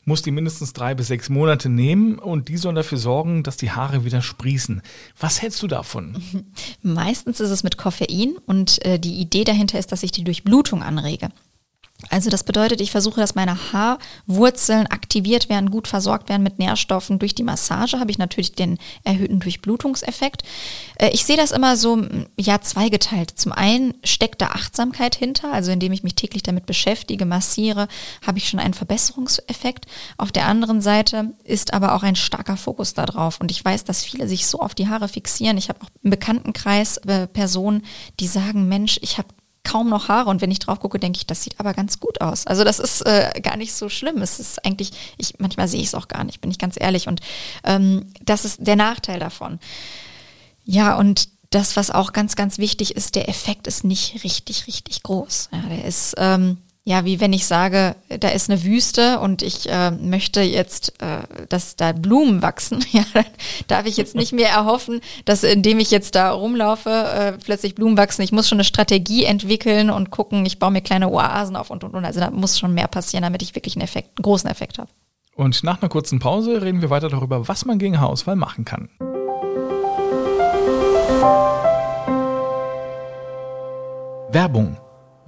muss 0.09 0.23
die 0.23 0.31
mindestens 0.33 0.73
drei 0.73 0.95
bis 0.95 1.07
sechs 1.07 1.29
Monate 1.29 1.69
nehmen 1.69 2.19
und 2.19 2.49
die 2.49 2.57
sollen 2.57 2.75
dafür 2.75 2.99
sorgen, 2.99 3.45
dass 3.45 3.57
die 3.57 3.71
Haare 3.71 4.05
wieder 4.05 4.23
sprießen. 4.23 4.83
Was 5.21 5.41
hältst 5.41 5.62
du 5.62 5.69
davon? 5.69 6.17
Meistens 6.83 7.38
ist 7.38 7.50
es 7.50 7.62
mit 7.62 7.77
Koffein 7.77 8.37
und 8.47 8.85
äh, 8.85 8.99
die 8.99 9.21
Idee 9.21 9.45
dahinter 9.45 9.79
ist, 9.79 9.93
dass 9.93 10.03
ich 10.03 10.11
die 10.11 10.25
Durchblutung 10.25 10.83
anrege. 10.83 11.29
Also 12.11 12.31
das 12.31 12.45
bedeutet, 12.45 12.81
ich 12.81 12.93
versuche, 12.93 13.21
dass 13.21 13.35
meine 13.35 13.73
Haarwurzeln 13.73 14.87
aktiviert 14.87 15.49
werden, 15.49 15.73
gut 15.73 15.88
versorgt 15.88 16.28
werden 16.28 16.45
mit 16.45 16.61
Nährstoffen. 16.61 17.19
Durch 17.19 17.35
die 17.35 17.43
Massage 17.43 17.99
habe 17.99 18.12
ich 18.12 18.19
natürlich 18.19 18.52
den 18.52 18.78
erhöhten 19.02 19.40
Durchblutungseffekt. 19.40 20.43
Äh, 20.99 21.11
ich 21.11 21.25
sehe 21.25 21.37
das 21.37 21.50
immer 21.50 21.76
so, 21.76 22.00
ja, 22.38 22.61
zweigeteilt. 22.61 23.33
Zum 23.35 23.50
einen 23.50 23.95
steckt 24.05 24.40
da 24.40 24.49
Achtsamkeit 24.49 25.17
hinter, 25.17 25.52
also 25.52 25.73
indem 25.73 25.93
ich 25.93 26.05
mich 26.05 26.14
täglich 26.14 26.45
damit 26.45 26.67
beschäftige, 26.67 27.25
massiere, 27.25 27.88
habe 28.25 28.38
ich 28.38 28.49
schon 28.49 28.61
einen 28.61 28.75
Verbesserungseffekt. 28.75 29.87
Auf 30.19 30.31
der 30.31 30.47
anderen 30.47 30.81
Seite 30.81 31.35
ist 31.43 31.75
aber 31.75 31.97
auch 31.97 32.05
ein 32.05 32.17
starker 32.17 32.57
Fokus 32.57 32.95
darauf. 32.95 33.40
Und 33.40 33.50
ich 33.50 33.64
weiß, 33.64 33.83
dass 33.83 34.05
viele 34.05 34.28
sich 34.28 34.47
so 34.47 34.61
auf 34.61 34.76
die 34.76 34.88
Haare 34.88 35.09
fixieren. 35.09 35.59
Ich 35.59 35.69
habe 35.69 35.81
auch 35.83 35.90
im 36.05 36.11
Bekanntenkreis 36.11 36.99
äh, 36.99 37.26
Personen, 37.26 37.85
die 38.21 38.28
sagen, 38.28 38.69
Mensch, 38.69 39.00
ich 39.02 39.19
habe 39.19 39.28
kaum 39.69 39.91
noch 39.91 40.09
Haare 40.09 40.31
und 40.31 40.41
wenn 40.41 40.51
ich 40.51 40.61
drauf 40.61 40.81
gucke, 40.81 40.99
denke 40.99 41.19
ich, 41.19 41.27
das 41.27 41.43
sieht 41.43 41.61
aber 41.61 41.75
ganz 41.75 42.01
gut 42.01 42.23
aus. 42.23 42.47
Also 42.47 42.65
das 42.65 42.79
ist 42.79 43.03
äh, 43.03 43.39
gar 43.43 43.59
nicht 43.59 43.75
so 43.75 43.91
schlimm. 43.91 44.23
Es 44.23 44.41
ist 44.41 44.65
eigentlich, 44.65 44.93
ich 45.19 45.35
manchmal 45.39 45.69
sehe 45.69 45.81
ich 45.81 45.89
es 45.89 45.95
auch 45.95 46.09
gar 46.09 46.25
nicht, 46.25 46.41
bin 46.41 46.51
ich 46.51 46.59
ganz 46.59 46.77
ehrlich. 46.81 47.07
Und 47.07 47.21
ähm, 47.65 48.11
das 48.25 48.47
ist 48.47 48.67
der 48.67 48.77
Nachteil 48.77 49.19
davon. 49.21 49.59
Ja, 50.65 50.97
und 50.97 51.29
das, 51.51 51.77
was 51.77 51.91
auch 51.91 52.15
ganz, 52.15 52.35
ganz 52.35 52.57
wichtig 52.57 52.97
ist, 52.97 53.15
der 53.15 53.29
Effekt 53.29 53.67
ist 53.67 53.85
nicht 53.85 54.25
richtig, 54.25 54.67
richtig 54.67 55.03
groß. 55.03 55.51
Ja, 55.53 55.61
der 55.69 55.85
ist, 55.85 56.15
ähm, 56.17 56.59
ja, 56.88 57.04
wie 57.04 57.21
wenn 57.21 57.35
ich 57.35 57.45
sage, 57.47 57.97
da 58.09 58.30
ist 58.30 58.49
eine 58.49 58.64
Wüste 58.64 59.21
und 59.21 59.42
ich 59.42 59.68
äh, 59.68 59.90
möchte 59.90 60.40
jetzt, 60.40 60.95
äh, 61.02 61.18
dass 61.50 61.76
da 61.76 61.92
Blumen 61.92 62.40
wachsen, 62.40 62.83
ja, 62.92 63.04
dann 63.12 63.26
darf 63.66 63.85
ich 63.85 63.99
jetzt 63.99 64.14
nicht 64.14 64.33
mehr 64.33 64.49
erhoffen, 64.49 65.02
dass 65.26 65.45
indem 65.45 65.80
ich 65.80 65.90
jetzt 65.90 66.14
da 66.14 66.30
rumlaufe, 66.30 66.88
äh, 66.88 67.33
plötzlich 67.45 67.75
Blumen 67.75 67.99
wachsen. 67.99 68.23
Ich 68.23 68.33
muss 68.33 68.49
schon 68.49 68.57
eine 68.57 68.64
Strategie 68.64 69.25
entwickeln 69.25 69.90
und 69.90 70.11
gucken, 70.11 70.47
ich 70.47 70.59
baue 70.59 70.71
mir 70.71 70.80
kleine 70.80 71.11
Oasen 71.11 71.57
auf 71.57 71.68
und 71.68 71.85
und 71.85 71.95
und. 71.95 72.07
Also 72.07 72.21
da 72.21 72.30
muss 72.30 72.59
schon 72.59 72.73
mehr 72.73 72.88
passieren, 72.88 73.23
damit 73.23 73.42
ich 73.42 73.54
wirklich 73.54 73.76
einen 73.76 73.85
Effekt, 73.85 74.16
einen 74.16 74.23
großen 74.23 74.49
Effekt 74.49 74.78
habe. 74.78 74.88
Und 75.35 75.62
nach 75.64 75.83
einer 75.83 75.90
kurzen 75.90 76.21
Pause 76.21 76.62
reden 76.62 76.80
wir 76.80 76.88
weiter 76.88 77.11
darüber, 77.11 77.49
was 77.49 77.66
man 77.66 77.78
gegen 77.78 78.00
Haarausfall 78.00 78.37
machen 78.37 78.64
kann. 78.64 78.88
Werbung 84.30 84.78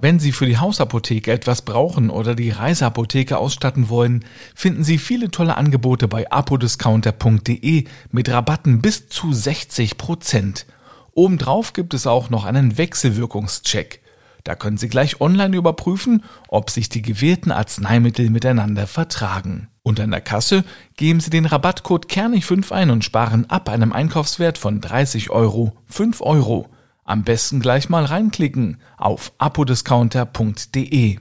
wenn 0.01 0.19
Sie 0.19 0.31
für 0.31 0.45
die 0.45 0.57
Hausapotheke 0.57 1.31
etwas 1.31 1.61
brauchen 1.61 2.09
oder 2.09 2.35
die 2.35 2.49
Reiseapotheke 2.49 3.37
ausstatten 3.37 3.89
wollen, 3.89 4.25
finden 4.55 4.83
Sie 4.83 4.97
viele 4.97 5.29
tolle 5.29 5.57
Angebote 5.57 6.07
bei 6.07 6.29
apodiscounter.de 6.31 7.85
mit 8.11 8.29
Rabatten 8.29 8.81
bis 8.81 9.07
zu 9.09 9.31
60 9.31 9.97
Prozent. 9.97 10.65
Obendrauf 11.13 11.73
gibt 11.73 11.93
es 11.93 12.07
auch 12.07 12.29
noch 12.29 12.45
einen 12.45 12.77
Wechselwirkungscheck. 12.77 14.01
Da 14.43 14.55
können 14.55 14.77
Sie 14.77 14.89
gleich 14.89 15.21
online 15.21 15.55
überprüfen, 15.55 16.23
ob 16.47 16.71
sich 16.71 16.89
die 16.89 17.03
gewählten 17.03 17.51
Arzneimittel 17.51 18.29
miteinander 18.29 18.87
vertragen. 18.87 19.67
Und 19.83 19.99
an 19.99 20.11
der 20.11 20.21
Kasse 20.21 20.63
geben 20.95 21.19
Sie 21.19 21.29
den 21.29 21.45
Rabattcode 21.45 22.07
Kernig5 22.07 22.71
ein 22.71 22.89
und 22.89 23.03
sparen 23.03 23.49
ab 23.49 23.69
einem 23.69 23.93
Einkaufswert 23.93 24.57
von 24.57 24.81
30 24.81 25.29
Euro 25.29 25.73
5 25.87 26.21
Euro. 26.21 26.67
Am 27.11 27.23
besten 27.25 27.59
gleich 27.59 27.89
mal 27.89 28.05
reinklicken 28.05 28.81
auf 28.95 29.33
apodiscounter.de. 29.37 31.19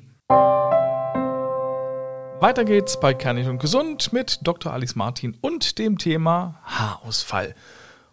Weiter 2.38 2.64
geht's 2.64 3.00
bei 3.00 3.12
Kernig 3.12 3.48
und 3.48 3.58
Gesund 3.58 4.12
mit 4.12 4.38
Dr. 4.42 4.72
Alice 4.72 4.94
Martin 4.94 5.36
und 5.40 5.80
dem 5.80 5.98
Thema 5.98 6.60
Haarausfall. 6.62 7.56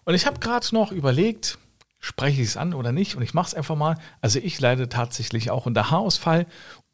Und 0.05 0.15
ich 0.15 0.25
habe 0.25 0.39
gerade 0.39 0.65
noch 0.73 0.91
überlegt, 0.91 1.59
spreche 1.99 2.41
ich 2.41 2.47
es 2.47 2.57
an 2.57 2.73
oder 2.73 2.91
nicht? 2.91 3.15
Und 3.15 3.21
ich 3.21 3.35
mache 3.35 3.49
es 3.49 3.53
einfach 3.53 3.75
mal. 3.75 3.99
Also 4.21 4.39
ich 4.39 4.59
leide 4.59 4.89
tatsächlich 4.89 5.51
auch 5.51 5.67
unter 5.67 5.91
Haarausfall 5.91 6.47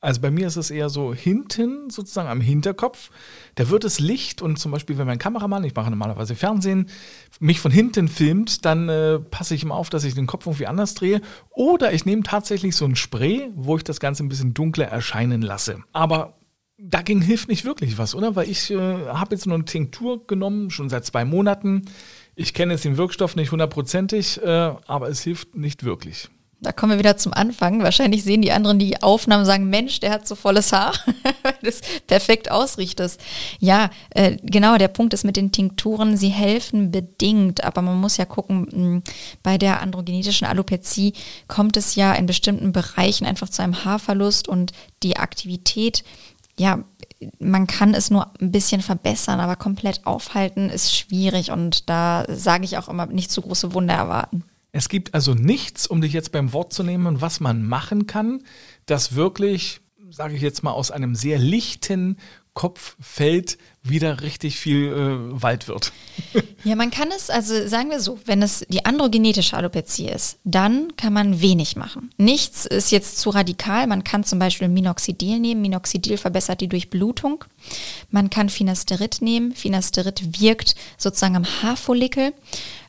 also 0.04 0.20
bei 0.20 0.32
mir 0.32 0.48
ist 0.48 0.58
es 0.58 0.70
eher 0.70 0.90
so 0.90 1.14
hinten, 1.14 1.90
sozusagen 1.90 2.28
am 2.28 2.42
Hinterkopf. 2.42 3.10
Da 3.56 3.70
wird 3.70 3.86
es 3.86 4.00
Licht 4.00 4.42
und 4.42 4.60
zum 4.60 4.74
Beispiel, 4.74 4.98
wenn 4.98 5.08
mein 5.08 5.18
Kameramann, 5.18 5.64
ich 5.64 5.74
mache 5.74 5.90
normalerweise 5.90 6.36
Fernsehen, 6.36 6.90
mich 7.40 7.62
von 7.62 7.72
hinten 7.72 8.10
filmt, 8.10 8.66
dann 8.66 8.90
äh, 8.90 9.20
passe 9.20 9.56
ich 9.56 9.64
immer 9.64 9.76
auf, 9.76 9.90
dass 9.90 10.04
ich 10.04 10.14
den 10.14 10.28
Kopf 10.28 10.46
irgendwie 10.46 10.68
anders 10.68 10.94
drehe. 10.94 11.22
Oder 11.52 11.94
ich 11.94 12.06
nehme 12.06 12.24
tatsächlich 12.24 12.76
so 12.76 12.84
ein 12.84 12.98
Spray, 12.98 13.50
wo 13.56 13.78
ich 13.78 13.86
das 13.86 14.02
Ganze 14.02 14.26
ein 14.26 14.30
bisschen 14.30 14.54
dunkler 14.54 14.88
erscheinen 14.88 15.42
lasse. 15.42 15.82
Aber 15.94 16.38
dagegen 16.78 17.22
hilft 17.22 17.48
nicht 17.48 17.64
wirklich 17.64 17.98
was, 17.98 18.14
oder? 18.14 18.36
Weil 18.36 18.50
ich 18.50 18.72
äh, 18.72 18.78
habe 18.78 19.36
jetzt 19.36 19.46
nur 19.46 19.56
eine 19.56 19.64
Tinktur 19.64 20.28
genommen, 20.28 20.70
schon 20.70 20.90
seit 20.90 21.06
zwei 21.06 21.24
Monaten. 21.24 21.84
Ich 22.36 22.54
kenne 22.54 22.74
jetzt 22.74 22.84
den 22.84 22.98
Wirkstoff 22.98 23.38
nicht 23.38 23.54
hundertprozentig, 23.54 24.42
äh, 24.44 24.48
aber 24.86 25.08
es 25.08 25.22
hilft 25.22 25.56
nicht 25.56 25.86
wirklich. 25.86 26.30
Da 26.64 26.72
kommen 26.72 26.94
wir 26.94 27.00
wieder 27.00 27.18
zum 27.18 27.34
Anfang. 27.34 27.84
Wahrscheinlich 27.84 28.24
sehen 28.24 28.42
die 28.42 28.52
anderen 28.52 28.80
die 28.80 29.02
Aufnahmen 29.02 29.46
sagen, 29.46 29.70
Mensch, 29.70 30.00
der 30.00 30.12
hat 30.12 30.28
so 30.28 30.36
volles 30.36 30.72
Haar, 30.72 30.94
weil 31.44 31.54
du 31.62 31.68
es 31.68 31.82
perfekt 32.08 32.50
ausrichtest. 32.50 33.22
Ja, 33.60 33.90
äh, 34.12 34.38
genau, 34.42 34.78
der 34.78 34.88
Punkt 34.88 35.14
ist 35.14 35.24
mit 35.24 35.36
den 35.36 35.52
Tinkturen, 35.52 36.18
sie 36.18 36.30
helfen 36.30 36.92
bedingt, 36.92 37.64
aber 37.64 37.82
man 37.82 38.00
muss 38.00 38.18
ja 38.18 38.26
gucken, 38.26 38.68
hm, 38.72 39.04
bei 39.44 39.58
der 39.58 39.82
androgenetischen 39.82 40.48
Alopezie 40.48 41.14
kommt 41.48 41.78
es 41.78 41.96
ja 41.96 42.14
in 42.14 42.26
bestimmten 42.26 42.72
Bereichen 42.72 43.26
einfach 43.26 43.50
zu 43.50 43.62
einem 43.62 43.86
Haarverlust 43.86 44.48
und 44.48 44.72
die 45.04 45.18
Aktivität, 45.18 46.04
ja, 46.58 46.84
man 47.40 47.68
kann 47.68 47.94
es 47.94 48.10
nur 48.12 48.32
ein 48.40 48.52
bisschen 48.52 48.82
verbessern, 48.82 49.40
aber 49.40 49.56
komplett 49.56 50.06
aufhalten 50.06 50.70
ist 50.70 50.96
schwierig 50.96 51.52
und 51.52 51.90
da 51.90 52.26
sage 52.28 52.66
ich 52.66 52.78
auch 52.78 52.90
immer, 52.90 53.06
nicht 53.08 53.32
zu 53.32 53.42
große 53.42 53.74
Wunder 53.74 53.94
erwarten. 53.94 54.44
Es 54.76 54.90
gibt 54.90 55.14
also 55.14 55.36
nichts, 55.36 55.86
um 55.86 56.02
dich 56.02 56.14
jetzt 56.14 56.32
beim 56.32 56.52
Wort 56.52 56.74
zu 56.74 56.82
nehmen, 56.84 57.22
was 57.22 57.40
man 57.40 57.64
machen 57.64 58.08
kann, 58.08 58.44
das 58.88 59.16
wirklich, 59.16 59.82
sage 60.10 60.36
ich 60.36 60.42
jetzt 60.42 60.64
mal, 60.64 60.72
aus 60.72 60.90
einem 60.90 61.14
sehr 61.14 61.38
lichten 61.38 62.18
Kopffeld 62.54 63.58
wieder 63.86 64.22
richtig 64.22 64.60
viel 64.60 64.88
äh, 64.88 65.42
Wald 65.42 65.68
wird. 65.68 65.92
ja, 66.64 66.76
man 66.76 66.90
kann 66.90 67.10
es, 67.16 67.30
also 67.30 67.68
sagen 67.68 67.90
wir 67.90 68.00
so, 68.00 68.20
wenn 68.26 68.42
es 68.42 68.66
die 68.70 68.86
androgenetische 68.86 69.58
Alopezie 69.58 70.08
ist, 70.08 70.38
dann 70.46 70.96
kann 70.96 71.12
man 71.12 71.42
wenig 71.42 71.76
machen. 71.76 72.12
Nichts 72.18 72.66
ist 72.66 72.92
jetzt 72.92 73.18
zu 73.18 73.32
radikal. 73.32 73.88
Man 73.88 74.06
kann 74.06 74.24
zum 74.24 74.40
Beispiel 74.40 74.70
Minoxidil 74.70 75.40
nehmen. 75.40 75.62
Minoxidil 75.62 76.18
verbessert 76.18 76.62
die 76.62 76.70
Durchblutung. 76.70 77.44
Man 78.10 78.30
kann 78.30 78.50
Finasterid 78.50 79.22
nehmen. 79.22 79.54
Finasterid 79.54 80.40
wirkt 80.40 80.76
sozusagen 80.98 81.36
am 81.36 81.46
Haarfollikel. 81.46 82.34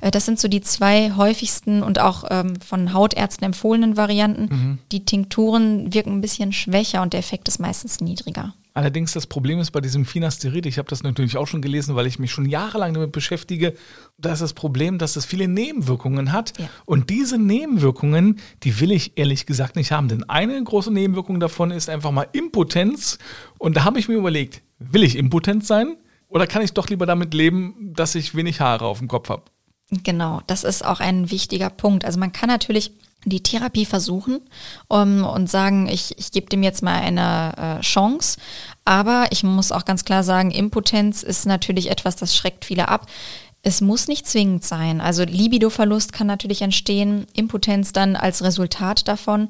Äh, 0.00 0.11
das 0.12 0.26
sind 0.26 0.38
so 0.38 0.47
die 0.47 0.61
zwei 0.61 1.12
häufigsten 1.16 1.83
und 1.83 1.99
auch 1.99 2.25
ähm, 2.30 2.61
von 2.61 2.92
Hautärzten 2.92 3.47
empfohlenen 3.47 3.97
Varianten. 3.97 4.42
Mhm. 4.54 4.78
Die 4.92 5.04
Tinkturen 5.04 5.92
wirken 5.92 6.12
ein 6.12 6.21
bisschen 6.21 6.52
schwächer 6.52 7.02
und 7.02 7.14
der 7.14 7.21
Effekt 7.21 7.49
ist 7.49 7.59
meistens 7.59 8.00
niedriger. 8.00 8.54
Allerdings 8.76 9.12
das 9.12 9.28
Problem 9.28 9.61
ist 9.61 9.71
bei 9.71 9.81
diesem 9.81 10.04
Finasterid, 10.04 10.66
ich 10.66 10.78
habe 10.78 10.88
das 10.88 11.04
natürlich 11.04 11.37
auch 11.37 11.47
schon 11.47 11.62
gelesen, 11.62 11.95
weil 11.95 12.09
ich 12.09 12.19
mich 12.19 12.33
schon 12.33 12.45
jahrelang 12.49 12.93
damit 12.93 13.12
beschäftige, 13.12 13.75
da 14.19 14.33
ist 14.33 14.43
das 14.43 14.52
Problem, 14.52 14.99
dass 14.99 15.14
es 15.14 15.25
viele 15.25 15.47
Nebenwirkungen 15.47 16.33
hat. 16.33 16.59
Ja. 16.59 16.69
Und 16.85 17.09
diese 17.09 17.38
Nebenwirkungen, 17.38 18.40
die 18.64 18.81
will 18.81 18.90
ich 18.90 19.16
ehrlich 19.16 19.47
gesagt 19.47 19.76
nicht 19.76 19.93
haben. 19.93 20.09
Denn 20.09 20.28
eine 20.28 20.62
große 20.62 20.93
Nebenwirkung 20.93 21.38
davon 21.38 21.71
ist 21.71 21.88
einfach 21.88 22.11
mal 22.11 22.26
Impotenz. 22.33 23.21
Und 23.59 23.76
da 23.76 23.85
habe 23.85 24.00
ich 24.00 24.09
mir 24.09 24.16
überlegt, 24.16 24.62
will 24.81 25.04
ich 25.04 25.16
impotent 25.16 25.64
sein? 25.64 25.97
Oder 26.26 26.49
kann 26.49 26.62
ich 26.62 26.73
doch 26.73 26.88
lieber 26.88 27.07
damit 27.07 27.33
leben, 27.33 27.93
dass 27.95 28.16
ich 28.16 28.35
wenig 28.35 28.61
Haare 28.61 28.87
auf 28.87 28.99
dem 28.99 29.07
Kopf 29.07 29.28
habe? 29.28 29.45
Genau, 29.90 30.40
das 30.46 30.64
ist 30.64 30.84
auch 30.84 31.00
ein 31.00 31.30
wichtiger 31.30 31.70
Punkt. 31.70 32.04
Also 32.04 32.18
man 32.18 32.32
kann 32.32 32.48
natürlich 32.48 32.92
die 33.24 33.42
Therapie 33.42 33.86
versuchen 33.86 34.40
um, 34.88 35.24
und 35.24 35.50
sagen, 35.50 35.88
ich, 35.88 36.18
ich 36.18 36.30
gebe 36.30 36.46
dem 36.46 36.62
jetzt 36.62 36.82
mal 36.82 37.00
eine 37.00 37.78
äh, 37.78 37.80
Chance. 37.80 38.38
Aber 38.84 39.26
ich 39.30 39.42
muss 39.42 39.72
auch 39.72 39.84
ganz 39.84 40.04
klar 40.04 40.22
sagen, 40.22 40.50
Impotenz 40.50 41.22
ist 41.22 41.46
natürlich 41.46 41.90
etwas, 41.90 42.16
das 42.16 42.36
schreckt 42.36 42.64
viele 42.64 42.88
ab. 42.88 43.06
Es 43.62 43.80
muss 43.80 44.08
nicht 44.08 44.26
zwingend 44.26 44.64
sein. 44.64 45.00
Also 45.00 45.24
Libidoverlust 45.24 46.12
kann 46.12 46.26
natürlich 46.26 46.60
entstehen, 46.60 47.26
Impotenz 47.32 47.92
dann 47.92 48.14
als 48.14 48.42
Resultat 48.42 49.08
davon. 49.08 49.48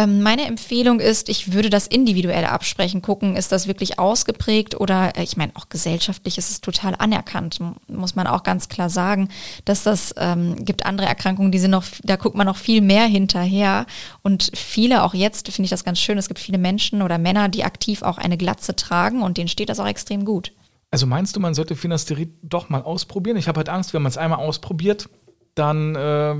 Ähm, 0.00 0.22
meine 0.22 0.46
Empfehlung 0.46 0.98
ist, 0.98 1.28
ich 1.28 1.52
würde 1.52 1.68
das 1.68 1.86
individuell 1.86 2.46
absprechen, 2.46 3.02
gucken, 3.02 3.36
ist 3.36 3.52
das 3.52 3.66
wirklich 3.66 3.98
ausgeprägt 3.98 4.80
oder 4.80 5.16
äh, 5.16 5.22
ich 5.22 5.36
meine, 5.36 5.52
auch 5.56 5.68
gesellschaftlich 5.68 6.38
ist 6.38 6.50
es 6.50 6.62
total 6.62 6.94
anerkannt, 6.96 7.58
muss 7.88 8.14
man 8.14 8.26
auch 8.26 8.42
ganz 8.42 8.70
klar 8.70 8.88
sagen, 8.88 9.28
dass 9.66 9.82
das 9.82 10.14
ähm, 10.16 10.64
gibt 10.64 10.86
andere 10.86 11.06
Erkrankungen, 11.06 11.52
die 11.52 11.58
sind 11.58 11.72
noch, 11.72 11.84
da 12.02 12.16
guckt 12.16 12.34
man 12.34 12.46
noch 12.46 12.56
viel 12.56 12.80
mehr 12.80 13.04
hinterher 13.04 13.84
und 14.22 14.50
viele, 14.54 15.02
auch 15.02 15.12
jetzt 15.12 15.48
finde 15.48 15.66
ich 15.66 15.70
das 15.70 15.84
ganz 15.84 15.98
schön, 15.98 16.16
es 16.16 16.28
gibt 16.28 16.40
viele 16.40 16.58
Menschen 16.58 17.02
oder 17.02 17.18
Männer, 17.18 17.50
die 17.50 17.64
aktiv 17.64 18.02
auch 18.02 18.16
eine 18.16 18.38
Glatze 18.38 18.74
tragen 18.76 19.20
und 19.20 19.36
denen 19.36 19.48
steht 19.48 19.68
das 19.68 19.80
auch 19.80 19.86
extrem 19.86 20.24
gut. 20.24 20.52
Also 20.90 21.06
meinst 21.06 21.36
du, 21.36 21.40
man 21.40 21.52
sollte 21.52 21.76
Finasterid 21.76 22.30
doch 22.42 22.70
mal 22.70 22.82
ausprobieren? 22.82 23.36
Ich 23.36 23.48
habe 23.48 23.58
halt 23.58 23.68
Angst, 23.68 23.92
wenn 23.92 24.02
man 24.02 24.10
es 24.10 24.16
einmal 24.16 24.38
ausprobiert, 24.38 25.10
dann 25.54 25.94
äh, 25.94 26.34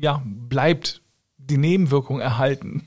ja, 0.00 0.22
bleibt 0.24 1.02
die 1.36 1.58
Nebenwirkung 1.58 2.20
erhalten. 2.20 2.84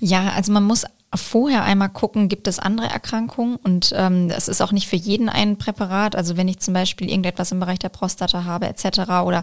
Ja, 0.00 0.30
also 0.30 0.52
man 0.52 0.64
muss 0.64 0.84
vorher 1.14 1.64
einmal 1.64 1.88
gucken, 1.88 2.28
gibt 2.28 2.48
es 2.48 2.58
andere 2.58 2.88
Erkrankungen 2.88 3.56
und 3.56 3.94
ähm, 3.96 4.30
es 4.30 4.48
ist 4.48 4.60
auch 4.60 4.72
nicht 4.72 4.88
für 4.88 4.96
jeden 4.96 5.28
ein 5.28 5.56
Präparat. 5.56 6.14
Also 6.14 6.36
wenn 6.36 6.48
ich 6.48 6.58
zum 6.58 6.74
Beispiel 6.74 7.08
irgendetwas 7.08 7.50
im 7.50 7.60
Bereich 7.60 7.78
der 7.78 7.88
Prostata 7.88 8.44
habe 8.44 8.66
etc. 8.66 9.00
oder 9.24 9.42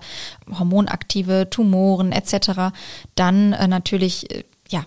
hormonaktive 0.59 1.49
Tumoren 1.49 2.11
etc., 2.11 2.75
dann 3.15 3.53
äh, 3.53 3.67
natürlich, 3.67 4.31
äh, 4.31 4.43
ja, 4.69 4.85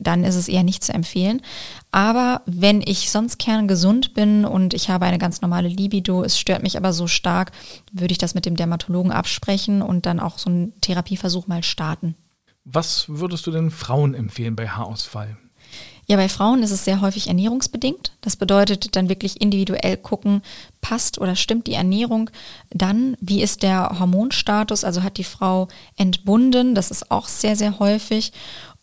dann 0.00 0.22
ist 0.22 0.36
es 0.36 0.46
eher 0.46 0.62
nicht 0.62 0.84
zu 0.84 0.94
empfehlen. 0.94 1.42
Aber 1.90 2.42
wenn 2.46 2.80
ich 2.80 3.10
sonst 3.10 3.40
kerngesund 3.40 4.14
bin 4.14 4.44
und 4.44 4.74
ich 4.74 4.90
habe 4.90 5.06
eine 5.06 5.18
ganz 5.18 5.40
normale 5.40 5.68
Libido, 5.68 6.22
es 6.22 6.38
stört 6.38 6.62
mich 6.62 6.76
aber 6.76 6.92
so 6.92 7.08
stark, 7.08 7.50
würde 7.90 8.12
ich 8.12 8.18
das 8.18 8.34
mit 8.34 8.46
dem 8.46 8.56
Dermatologen 8.56 9.10
absprechen 9.10 9.82
und 9.82 10.06
dann 10.06 10.20
auch 10.20 10.38
so 10.38 10.48
einen 10.48 10.80
Therapieversuch 10.80 11.48
mal 11.48 11.64
starten. 11.64 12.14
Was 12.70 13.08
würdest 13.08 13.46
du 13.46 13.50
denn 13.50 13.70
Frauen 13.70 14.14
empfehlen 14.14 14.54
bei 14.54 14.68
Haarausfall? 14.68 15.38
Ja, 16.06 16.16
bei 16.16 16.28
Frauen 16.28 16.62
ist 16.62 16.70
es 16.70 16.84
sehr 16.84 17.00
häufig 17.00 17.28
ernährungsbedingt. 17.28 18.12
Das 18.20 18.36
bedeutet 18.36 18.94
dann 18.96 19.08
wirklich 19.08 19.40
individuell 19.40 19.96
gucken, 19.96 20.42
passt 20.80 21.18
oder 21.18 21.34
stimmt 21.34 21.66
die 21.66 21.74
Ernährung. 21.74 22.30
Dann, 22.70 23.16
wie 23.20 23.42
ist 23.42 23.62
der 23.62 23.98
Hormonstatus? 23.98 24.84
Also 24.84 25.02
hat 25.02 25.16
die 25.16 25.24
Frau 25.24 25.68
entbunden? 25.96 26.74
Das 26.74 26.90
ist 26.90 27.10
auch 27.10 27.28
sehr, 27.28 27.56
sehr 27.56 27.78
häufig. 27.78 28.32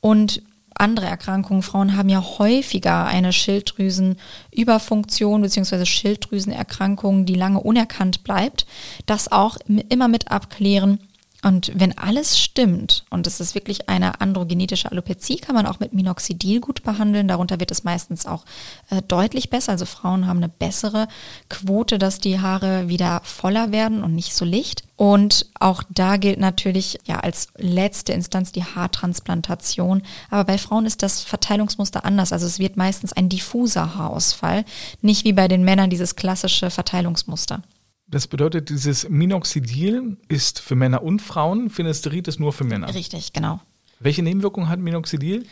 Und 0.01 0.41
andere 0.75 1.05
Erkrankungen. 1.05 1.61
Frauen 1.63 1.95
haben 1.95 2.09
ja 2.09 2.23
häufiger 2.37 3.05
eine 3.05 3.33
Schilddrüsenüberfunktion 3.33 5.41
bzw. 5.41 5.85
Schilddrüsenerkrankung, 5.85 7.25
die 7.25 7.35
lange 7.35 7.59
unerkannt 7.59 8.23
bleibt. 8.23 8.65
Das 9.05 9.31
auch 9.31 9.57
immer 9.89 10.07
mit 10.07 10.31
abklären 10.31 10.99
Und 11.45 11.71
wenn 11.75 11.95
alles 11.95 12.39
stimmt 12.39 13.05
und 13.11 13.27
es 13.27 13.39
ist 13.39 13.53
wirklich 13.53 13.87
eine 13.87 14.19
androgenetische 14.19 14.91
Alopezie, 14.91 15.35
kann 15.35 15.53
man 15.53 15.67
auch 15.67 15.79
mit 15.79 15.93
Minoxidil 15.93 16.59
gut 16.59 16.81
behandeln. 16.81 17.27
Darunter 17.27 17.59
wird 17.59 17.69
es 17.69 17.83
meistens 17.83 18.25
auch 18.25 18.45
äh, 18.89 19.03
deutlich 19.07 19.51
besser. 19.51 19.73
Also 19.73 19.85
Frauen 19.85 20.25
haben 20.25 20.37
eine 20.37 20.49
bessere 20.49 21.07
Quote, 21.47 21.99
dass 21.99 22.17
die 22.17 22.39
Haare 22.39 22.89
wieder 22.89 23.21
voller 23.23 23.71
werden 23.71 24.03
und 24.03 24.15
nicht 24.15 24.33
so 24.33 24.43
licht. 24.43 24.85
Und 24.95 25.45
auch 25.59 25.83
da 25.87 26.17
gilt 26.17 26.39
natürlich 26.39 26.97
ja 27.05 27.19
als 27.19 27.49
letzte 27.57 28.13
Instanz 28.13 28.51
die 28.51 28.63
Haartransplantation. 28.63 30.01
Aber 30.31 30.45
bei 30.45 30.57
Frauen 30.57 30.87
ist 30.87 31.03
das 31.03 31.21
Verteilungsmuster 31.21 32.05
anders. 32.05 32.33
Also 32.33 32.47
es 32.47 32.57
wird 32.57 32.75
meistens 32.75 33.13
ein 33.13 33.29
diffuser 33.29 33.93
Haarausfall, 33.93 34.65
nicht 35.03 35.25
wie 35.25 35.33
bei 35.33 35.47
den 35.47 35.63
Männern 35.63 35.91
dieses 35.91 36.15
klassische 36.15 36.71
Verteilungsmuster. 36.71 37.61
Das 38.07 38.27
bedeutet, 38.27 38.69
dieses 38.69 39.09
Minoxidil 39.09 40.17
ist 40.27 40.59
für 40.59 40.75
Männer 40.75 41.01
und 41.01 41.21
Frauen, 41.21 41.69
Finasterid 41.69 42.27
ist 42.27 42.39
nur 42.39 42.53
für 42.53 42.63
Männer. 42.63 42.93
Richtig, 42.93 43.33
genau. 43.33 43.59
Welche 43.99 44.21
Nebenwirkungen 44.21 44.67
hat 44.67 44.79
Minoxidil? 44.79 45.45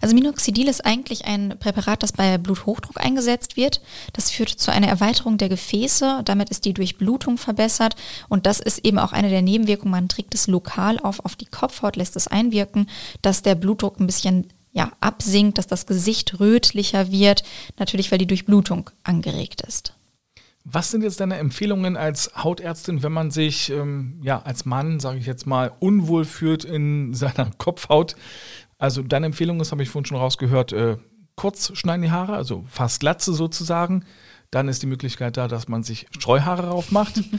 Also 0.00 0.14
Minoxidil 0.14 0.68
ist 0.68 0.84
eigentlich 0.84 1.26
ein 1.26 1.56
Präparat, 1.60 2.02
das 2.02 2.12
bei 2.12 2.38
Bluthochdruck 2.38 2.98
eingesetzt 2.98 3.56
wird. 3.56 3.82
Das 4.14 4.30
führt 4.30 4.48
zu 4.48 4.72
einer 4.72 4.88
Erweiterung 4.88 5.36
der 5.36 5.50
Gefäße. 5.50 6.22
Damit 6.24 6.48
ist 6.48 6.64
die 6.64 6.72
Durchblutung 6.72 7.36
verbessert. 7.36 7.96
Und 8.28 8.46
das 8.46 8.58
ist 8.58 8.84
eben 8.86 8.98
auch 8.98 9.12
eine 9.12 9.28
der 9.28 9.42
Nebenwirkungen. 9.42 9.92
Man 9.92 10.08
trägt 10.08 10.34
es 10.34 10.46
lokal 10.46 10.98
auf, 10.98 11.24
auf 11.24 11.36
die 11.36 11.46
Kopfhaut, 11.46 11.96
lässt 11.96 12.16
es 12.16 12.26
einwirken, 12.26 12.88
dass 13.20 13.42
der 13.42 13.54
Blutdruck 13.54 14.00
ein 14.00 14.06
bisschen 14.06 14.48
ja, 14.72 14.92
absinkt, 15.00 15.58
dass 15.58 15.66
das 15.66 15.86
Gesicht 15.86 16.40
rötlicher 16.40 17.12
wird. 17.12 17.42
Natürlich, 17.78 18.10
weil 18.10 18.18
die 18.18 18.26
Durchblutung 18.26 18.88
angeregt 19.04 19.60
ist. 19.60 19.92
Was 20.72 20.90
sind 20.90 21.02
jetzt 21.02 21.20
deine 21.20 21.36
Empfehlungen 21.38 21.96
als 21.96 22.30
Hautärztin, 22.36 23.02
wenn 23.02 23.12
man 23.12 23.30
sich 23.30 23.70
ähm, 23.70 24.20
ja 24.22 24.40
als 24.42 24.64
Mann, 24.64 25.00
sage 25.00 25.18
ich 25.18 25.26
jetzt 25.26 25.46
mal, 25.46 25.72
unwohl 25.80 26.24
fühlt 26.24 26.64
in 26.64 27.12
seiner 27.14 27.50
Kopfhaut? 27.58 28.14
Also 28.78 29.02
deine 29.02 29.26
Empfehlung 29.26 29.60
ist, 29.60 29.72
habe 29.72 29.82
ich 29.82 29.90
vorhin 29.90 30.06
schon 30.06 30.16
rausgehört, 30.18 30.72
äh, 30.72 30.96
kurz 31.34 31.76
schneiden 31.76 32.02
die 32.02 32.10
Haare, 32.10 32.34
also 32.34 32.64
fast 32.68 33.00
Glatze 33.00 33.32
sozusagen. 33.32 34.04
Dann 34.50 34.68
ist 34.68 34.82
die 34.82 34.86
Möglichkeit 34.86 35.36
da, 35.36 35.46
dass 35.46 35.68
man 35.68 35.82
sich 35.82 36.06
Streuhaare 36.10 36.68
raufmacht. 36.68 37.22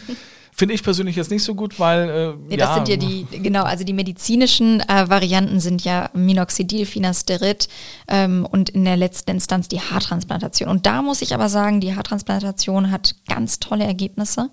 Finde 0.53 0.75
ich 0.75 0.83
persönlich 0.83 1.15
jetzt 1.15 1.31
nicht 1.31 1.43
so 1.43 1.55
gut, 1.55 1.79
weil. 1.79 2.09
Äh, 2.09 2.33
nee, 2.49 2.57
das 2.57 2.69
ja, 2.69 2.75
sind 2.75 2.87
ja 2.89 2.95
die, 2.97 3.25
genau, 3.41 3.63
also 3.63 3.83
die 3.85 3.93
medizinischen 3.93 4.81
äh, 4.81 5.09
Varianten 5.09 5.59
sind 5.59 5.83
ja 5.83 6.09
Minoxidil, 6.13 6.85
Finasterid 6.85 7.69
ähm, 8.07 8.45
und 8.49 8.69
in 8.69 8.83
der 8.83 8.97
letzten 8.97 9.31
Instanz 9.31 9.69
die 9.69 9.79
Haartransplantation. 9.79 10.69
Und 10.69 10.85
da 10.85 11.01
muss 11.01 11.21
ich 11.21 11.33
aber 11.33 11.47
sagen, 11.47 11.79
die 11.79 11.95
Haartransplantation 11.95 12.91
hat 12.91 13.15
ganz 13.27 13.59
tolle 13.59 13.85
Ergebnisse. 13.85 14.49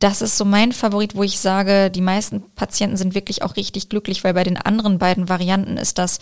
Das 0.00 0.22
ist 0.22 0.36
so 0.36 0.44
mein 0.44 0.72
Favorit, 0.72 1.14
wo 1.14 1.22
ich 1.22 1.38
sage, 1.38 1.90
die 1.90 2.00
meisten 2.00 2.42
Patienten 2.54 2.96
sind 2.96 3.14
wirklich 3.14 3.42
auch 3.42 3.56
richtig 3.56 3.88
glücklich, 3.88 4.24
weil 4.24 4.34
bei 4.34 4.44
den 4.44 4.56
anderen 4.56 4.98
beiden 4.98 5.28
Varianten 5.28 5.76
ist 5.76 5.98
das 5.98 6.18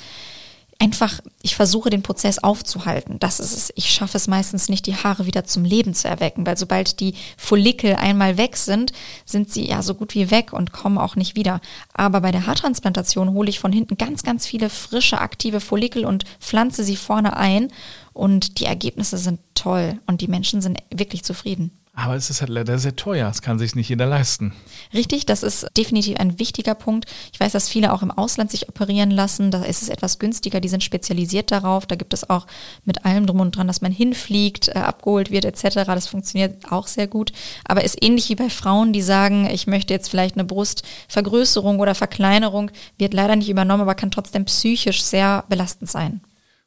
einfach, 0.78 1.20
ich 1.42 1.56
versuche 1.56 1.90
den 1.90 2.02
Prozess 2.02 2.38
aufzuhalten. 2.38 3.18
Das 3.18 3.40
ist 3.40 3.52
es. 3.52 3.72
Ich 3.76 3.90
schaffe 3.90 4.16
es 4.16 4.28
meistens 4.28 4.68
nicht, 4.68 4.86
die 4.86 4.96
Haare 4.96 5.26
wieder 5.26 5.44
zum 5.44 5.64
Leben 5.64 5.94
zu 5.94 6.08
erwecken, 6.08 6.46
weil 6.46 6.56
sobald 6.56 7.00
die 7.00 7.14
Follikel 7.36 7.94
einmal 7.96 8.36
weg 8.36 8.56
sind, 8.56 8.92
sind 9.24 9.50
sie 9.50 9.66
ja 9.66 9.82
so 9.82 9.94
gut 9.94 10.14
wie 10.14 10.30
weg 10.30 10.52
und 10.52 10.72
kommen 10.72 10.98
auch 10.98 11.16
nicht 11.16 11.36
wieder. 11.36 11.60
Aber 11.94 12.20
bei 12.20 12.30
der 12.30 12.46
Haartransplantation 12.46 13.32
hole 13.32 13.48
ich 13.48 13.58
von 13.58 13.72
hinten 13.72 13.96
ganz, 13.96 14.22
ganz 14.22 14.46
viele 14.46 14.70
frische, 14.70 15.20
aktive 15.20 15.60
Follikel 15.60 16.04
und 16.04 16.24
pflanze 16.40 16.84
sie 16.84 16.96
vorne 16.96 17.36
ein 17.36 17.68
und 18.12 18.60
die 18.60 18.64
Ergebnisse 18.64 19.18
sind 19.18 19.40
toll 19.54 19.98
und 20.06 20.20
die 20.20 20.28
Menschen 20.28 20.60
sind 20.60 20.78
wirklich 20.94 21.22
zufrieden. 21.24 21.70
Aber 21.98 22.14
es 22.14 22.28
ist 22.28 22.42
halt 22.42 22.50
leider 22.50 22.78
sehr 22.78 22.94
teuer. 22.94 23.26
Es 23.30 23.40
kann 23.40 23.58
sich 23.58 23.74
nicht 23.74 23.88
jeder 23.88 24.04
leisten. 24.04 24.52
Richtig, 24.92 25.24
das 25.24 25.42
ist 25.42 25.66
definitiv 25.78 26.18
ein 26.18 26.38
wichtiger 26.38 26.74
Punkt. 26.74 27.06
Ich 27.32 27.40
weiß, 27.40 27.52
dass 27.52 27.70
viele 27.70 27.90
auch 27.90 28.02
im 28.02 28.10
Ausland 28.10 28.50
sich 28.50 28.68
operieren 28.68 29.10
lassen. 29.10 29.50
Da 29.50 29.62
ist 29.62 29.80
es 29.80 29.88
etwas 29.88 30.18
günstiger. 30.18 30.60
Die 30.60 30.68
sind 30.68 30.84
spezialisiert 30.84 31.50
darauf. 31.50 31.86
Da 31.86 31.96
gibt 31.96 32.12
es 32.12 32.28
auch 32.28 32.46
mit 32.84 33.06
allem 33.06 33.26
drum 33.26 33.40
und 33.40 33.56
dran, 33.56 33.66
dass 33.66 33.80
man 33.80 33.92
hinfliegt, 33.92 34.68
äh, 34.68 34.72
abgeholt 34.72 35.30
wird 35.30 35.46
etc. 35.46 35.86
Das 35.86 36.06
funktioniert 36.06 36.70
auch 36.70 36.86
sehr 36.86 37.06
gut. 37.06 37.32
Aber 37.64 37.82
ist 37.82 38.04
ähnlich 38.04 38.28
wie 38.28 38.34
bei 38.34 38.50
Frauen, 38.50 38.92
die 38.92 39.00
sagen, 39.00 39.48
ich 39.50 39.66
möchte 39.66 39.94
jetzt 39.94 40.10
vielleicht 40.10 40.34
eine 40.34 40.44
Brustvergrößerung 40.44 41.80
oder 41.80 41.94
Verkleinerung, 41.94 42.70
wird 42.98 43.14
leider 43.14 43.36
nicht 43.36 43.48
übernommen, 43.48 43.80
aber 43.80 43.94
kann 43.94 44.10
trotzdem 44.10 44.44
psychisch 44.44 45.02
sehr 45.02 45.44
belastend 45.48 45.88
sein. 45.88 46.20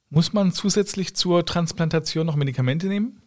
Muss 0.10 0.34
man 0.34 0.54
zusätzlich 0.54 1.16
zur 1.16 1.46
Transplantation 1.46 2.26
noch 2.26 2.36
Medikamente 2.36 2.88
nehmen? 2.88 3.22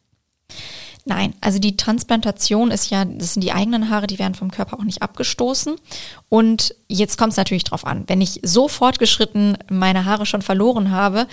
Nein, 1.04 1.34
also 1.40 1.58
die 1.58 1.76
Transplantation 1.76 2.70
ist 2.70 2.90
ja, 2.90 3.04
das 3.04 3.34
sind 3.34 3.42
die 3.42 3.52
eigenen 3.52 3.90
Haare, 3.90 4.06
die 4.06 4.20
werden 4.20 4.36
vom 4.36 4.52
Körper 4.52 4.78
auch 4.78 4.84
nicht 4.84 5.02
abgestoßen. 5.02 5.74
Und 6.28 6.76
jetzt 6.88 7.18
kommt 7.18 7.32
es 7.32 7.36
natürlich 7.36 7.64
drauf 7.64 7.84
an. 7.84 8.04
Wenn 8.06 8.20
ich 8.20 8.40
so 8.44 8.68
fortgeschritten 8.68 9.58
meine 9.68 10.04
Haare 10.04 10.26
schon 10.26 10.42
verloren 10.42 10.92
habe, 10.92 11.26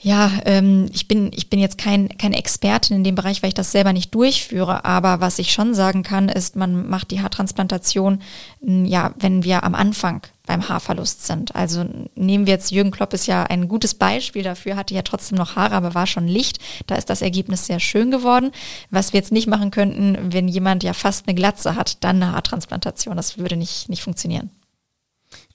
ja, 0.00 0.30
ähm, 0.44 0.88
ich 0.92 1.08
bin, 1.08 1.30
ich 1.34 1.50
bin 1.50 1.58
jetzt 1.58 1.76
kein, 1.76 2.08
keine 2.18 2.38
Expertin 2.38 2.96
in 2.96 3.04
dem 3.04 3.16
Bereich, 3.16 3.42
weil 3.42 3.48
ich 3.48 3.54
das 3.54 3.72
selber 3.72 3.92
nicht 3.92 4.14
durchführe. 4.14 4.84
Aber 4.84 5.20
was 5.20 5.38
ich 5.38 5.52
schon 5.52 5.74
sagen 5.74 6.02
kann, 6.04 6.28
ist, 6.28 6.54
man 6.54 6.88
macht 6.88 7.10
die 7.10 7.20
Haartransplantation, 7.20 8.20
ja, 8.60 9.12
wenn 9.18 9.42
wir 9.42 9.64
am 9.64 9.74
Anfang 9.74 10.22
beim 10.46 10.68
Haarverlust 10.68 11.26
sind. 11.26 11.54
Also 11.54 11.84
nehmen 12.14 12.46
wir 12.46 12.54
jetzt 12.54 12.70
Jürgen 12.70 12.90
Klopp 12.90 13.12
ist 13.12 13.26
ja 13.26 13.42
ein 13.44 13.68
gutes 13.68 13.94
Beispiel 13.94 14.42
dafür, 14.42 14.76
hatte 14.76 14.94
ja 14.94 15.02
trotzdem 15.02 15.36
noch 15.36 15.56
Haare, 15.56 15.74
aber 15.74 15.94
war 15.94 16.06
schon 16.06 16.26
Licht. 16.26 16.58
Da 16.86 16.94
ist 16.94 17.10
das 17.10 17.20
Ergebnis 17.20 17.66
sehr 17.66 17.80
schön 17.80 18.10
geworden. 18.10 18.52
Was 18.90 19.12
wir 19.12 19.18
jetzt 19.18 19.32
nicht 19.32 19.46
machen 19.46 19.70
könnten, 19.70 20.32
wenn 20.32 20.48
jemand 20.48 20.84
ja 20.84 20.94
fast 20.94 21.26
eine 21.26 21.34
Glatze 21.34 21.74
hat, 21.74 22.02
dann 22.02 22.22
eine 22.22 22.32
Haartransplantation. 22.32 23.16
Das 23.16 23.36
würde 23.36 23.56
nicht, 23.56 23.88
nicht 23.88 24.02
funktionieren. 24.02 24.50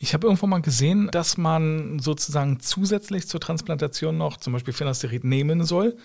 Ich 0.03 0.13
habe 0.13 0.27
irgendwo 0.27 0.47
mal 0.47 0.61
gesehen, 0.61 1.07
dass 1.13 1.37
man 1.37 1.97
sozusagen 1.97 2.59
zusätzlich 2.59 3.25
zur 3.25 3.39
Transplantation 3.39 4.17
noch 4.17 4.35
zum 4.35 4.51
Beispiel 4.51 4.73
Finasterid 4.73 5.23
nehmen 5.23 5.63
soll, 5.63 5.95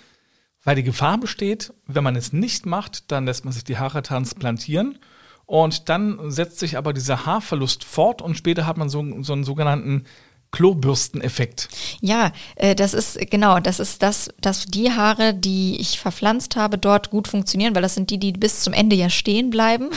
weil 0.63 0.77
die 0.77 0.85
Gefahr 0.85 1.19
besteht, 1.19 1.75
wenn 1.87 2.05
man 2.05 2.15
es 2.15 2.33
nicht 2.33 2.65
macht, 2.65 3.11
dann 3.11 3.27
lässt 3.27 3.45
man 3.45 3.53
sich 3.53 3.65
die 3.65 3.77
Haare 3.77 4.05
transplantieren. 4.05 5.01
Und 5.47 5.89
dann 5.89 6.31
setzt 6.31 6.61
sich 6.61 6.79
aber 6.79 6.93
dieser 6.93 7.27
Haarverlust 7.27 7.83
fort 7.83 8.23
und 8.23 8.37
später 8.37 8.67
hat 8.67 8.77
man 8.77 8.89
so, 8.89 9.05
so 9.25 9.33
einen 9.33 9.43
sogenannten 9.43 10.05
Klobürsteneffekt. 10.51 11.69
Ja, 12.01 12.33
äh, 12.57 12.75
das 12.75 12.95
ist 12.95 13.19
genau, 13.31 13.61
das 13.61 13.81
ist 13.81 14.03
das, 14.03 14.31
dass 14.41 14.65
die 14.65 14.91
Haare, 14.91 15.35
die 15.35 15.77
ich 15.79 16.01
verpflanzt 16.01 16.57
habe, 16.57 16.79
dort 16.79 17.11
gut 17.11 17.29
funktionieren, 17.29 17.75
weil 17.75 17.83
das 17.83 17.95
sind 17.95 18.09
die, 18.09 18.19
die 18.19 18.33
bis 18.33 18.61
zum 18.61 18.73
Ende 18.73 18.97
ja 18.97 19.11
stehen 19.11 19.51
bleiben 19.51 19.91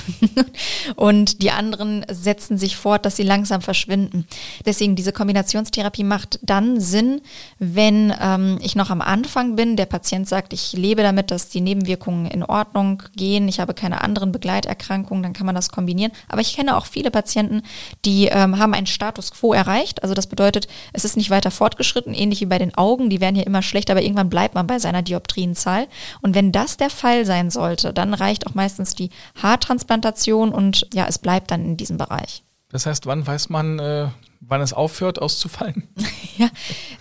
und 0.98 1.42
die 1.42 1.52
anderen 1.52 2.06
setzen 2.12 2.58
sich 2.58 2.76
fort, 2.76 3.06
dass 3.06 3.16
sie 3.16 3.24
langsam 3.24 3.62
verschwinden. 3.62 4.28
Deswegen 4.66 4.98
diese 4.98 5.14
Kombinationstherapie 5.14 6.04
macht 6.04 6.40
dann 6.42 6.82
Sinn, 6.82 7.22
wenn 7.60 8.14
ähm, 8.22 8.60
ich 8.62 8.76
noch 8.76 8.90
am 8.90 9.02
Anfang 9.02 9.56
bin, 9.56 9.78
der 9.78 9.86
Patient 9.86 10.28
sagt, 10.28 10.52
ich 10.52 10.74
lebe 10.74 11.02
damit, 11.02 11.32
dass 11.32 11.48
die 11.48 11.62
Nebenwirkungen 11.62 12.26
in 12.26 12.44
Ordnung 12.44 13.04
gehen, 13.16 13.48
ich 13.48 13.62
habe 13.62 13.74
keine 13.74 14.02
anderen 14.02 14.34
Begleiterkrankungen, 14.34 15.24
dann 15.24 15.34
kann 15.34 15.46
man 15.46 15.56
das 15.56 15.70
kombinieren. 15.70 16.12
Aber 16.28 16.42
ich 16.42 16.58
kenne 16.58 16.76
auch 16.76 16.88
viele 16.88 17.10
Patienten, 17.10 17.62
die 18.04 18.26
ähm, 18.26 18.60
haben 18.60 18.74
einen 18.74 18.88
Status 18.88 19.32
quo 19.32 19.54
erreicht, 19.54 20.04
also 20.04 20.14
das 20.14 20.28
bedeutet 20.28 20.41
bedeutet, 20.42 20.68
es 20.92 21.06
ist 21.06 21.18
nicht 21.18 21.30
weiter 21.30 21.52
fortgeschritten, 21.52 22.16
ähnlich 22.16 22.42
wie 22.42 22.48
bei 22.48 22.58
den 22.58 22.76
Augen, 22.76 23.12
die 23.12 23.22
werden 23.22 23.36
hier 23.36 23.46
immer 23.46 23.62
schlechter, 23.62 23.94
aber 23.94 24.02
irgendwann 24.02 24.30
bleibt 24.30 24.56
man 24.56 24.66
bei 24.66 24.80
seiner 24.80 25.04
Dioptrienzahl. 25.04 25.88
Und 26.22 26.34
wenn 26.34 26.52
das 26.52 26.78
der 26.78 26.90
Fall 26.90 27.28
sein 27.28 27.52
sollte, 27.52 27.94
dann 27.94 28.16
reicht 28.16 28.48
auch 28.48 28.56
meistens 28.56 28.96
die 28.96 29.12
Haartransplantation 29.42 30.52
und 30.52 30.88
ja, 30.94 31.06
es 31.08 31.20
bleibt 31.20 31.52
dann 31.52 31.64
in 31.64 31.78
diesem 31.78 31.98
Bereich. 31.98 32.44
Das 32.70 32.88
heißt, 32.88 33.06
wann 33.06 33.28
weiß 33.28 33.50
man, 33.50 33.78
äh, 33.78 34.08
wann 34.40 34.62
es 34.62 34.74
aufhört 34.74 35.22
auszufallen? 35.22 35.88
ja, 36.38 36.50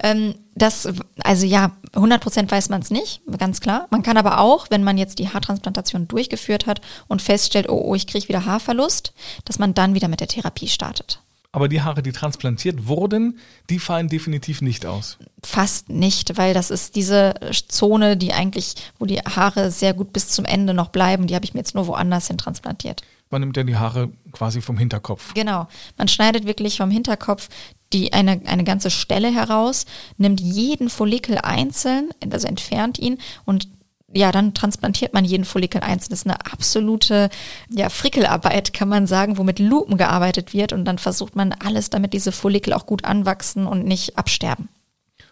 ähm, 0.03 0.35
das, 0.55 0.87
also 1.25 1.47
ja, 1.47 1.73
100 1.95 2.21
Prozent 2.21 2.51
weiß 2.51 2.69
man 2.69 2.83
es 2.83 2.91
nicht, 2.91 3.23
ganz 3.39 3.61
klar. 3.61 3.87
Man 3.91 4.03
kann 4.03 4.19
aber 4.19 4.41
auch, 4.41 4.67
wenn 4.69 4.85
man 4.85 4.99
jetzt 4.99 5.19
die 5.19 5.31
Haartransplantation 5.31 6.09
durchgeführt 6.09 6.67
hat 6.67 6.83
und 7.09 7.23
feststellt, 7.23 7.71
oh, 7.71 7.81
oh 7.87 7.95
ich 7.95 8.07
kriege 8.07 8.29
wieder 8.29 8.45
Haarverlust, 8.45 9.15
dass 9.47 9.59
man 9.59 9.73
dann 9.73 9.95
wieder 9.95 10.09
mit 10.09 10.21
der 10.21 10.29
Therapie 10.29 10.69
startet. 10.69 11.23
Aber 11.53 11.69
die 11.69 11.83
Haare, 11.83 12.03
die 12.03 12.13
transplantiert 12.13 12.87
wurden, 12.87 13.39
die 13.71 13.81
fallen 13.81 14.09
definitiv 14.09 14.63
nicht 14.63 14.87
aus. 14.87 15.19
Fast 15.45 15.89
nicht, 15.89 16.39
weil 16.39 16.55
das 16.55 16.71
ist 16.71 16.95
diese 16.95 17.35
Zone, 17.67 18.17
die 18.17 18.33
eigentlich, 18.33 18.75
wo 18.99 19.07
die 19.07 19.19
Haare 19.19 19.73
sehr 19.73 19.93
gut 19.93 20.13
bis 20.13 20.29
zum 20.29 20.45
Ende 20.45 20.75
noch 20.75 20.91
bleiben, 20.91 21.27
die 21.27 21.35
habe 21.35 21.45
ich 21.45 21.53
mir 21.53 21.61
jetzt 21.61 21.75
nur 21.75 21.89
woanders 21.89 22.29
hin 22.29 22.39
transplantiert. 22.39 23.03
Man 23.31 23.41
nimmt 23.41 23.57
ja 23.57 23.65
die 23.65 23.77
Haare 23.77 24.11
quasi 24.33 24.61
vom 24.61 24.79
Hinterkopf. 24.79 25.35
Genau. 25.35 25.67
Man 25.97 26.09
schneidet 26.09 26.47
wirklich 26.47 26.77
vom 26.77 26.91
Hinterkopf 26.91 27.49
die 27.93 28.13
eine, 28.13 28.41
eine 28.47 28.65
ganze 28.65 28.91
Stelle 28.91 29.33
heraus, 29.33 29.87
nimmt 30.17 30.41
jeden 30.41 30.91
Follikel 30.91 31.39
einzeln, 31.39 32.11
also 32.31 32.47
entfernt 32.47 32.99
ihn 32.99 33.19
und 33.45 33.69
ja, 34.13 34.33
dann 34.33 34.55
transplantiert 34.55 35.15
man 35.15 35.25
jeden 35.25 35.45
Follikel 35.45 35.81
einzeln. 35.83 36.11
Das 36.11 36.21
ist 36.21 36.27
eine 36.27 36.41
absolute 36.53 37.31
ja, 37.69 37.89
Frickelarbeit, 37.89 38.73
kann 38.73 38.89
man 38.89 39.07
sagen, 39.07 39.39
wo 39.39 39.45
mit 39.45 39.59
Lupen 39.59 39.97
gearbeitet 39.97 40.53
wird 40.53 40.73
und 40.73 40.85
dann 40.85 40.99
versucht 40.99 41.37
man 41.37 41.53
alles, 41.53 41.91
damit 41.91 42.13
diese 42.13 42.33
Follikel 42.33 42.73
auch 42.73 42.87
gut 42.87 43.05
anwachsen 43.05 43.67
und 43.67 43.85
nicht 43.85 44.19
absterben. 44.19 44.69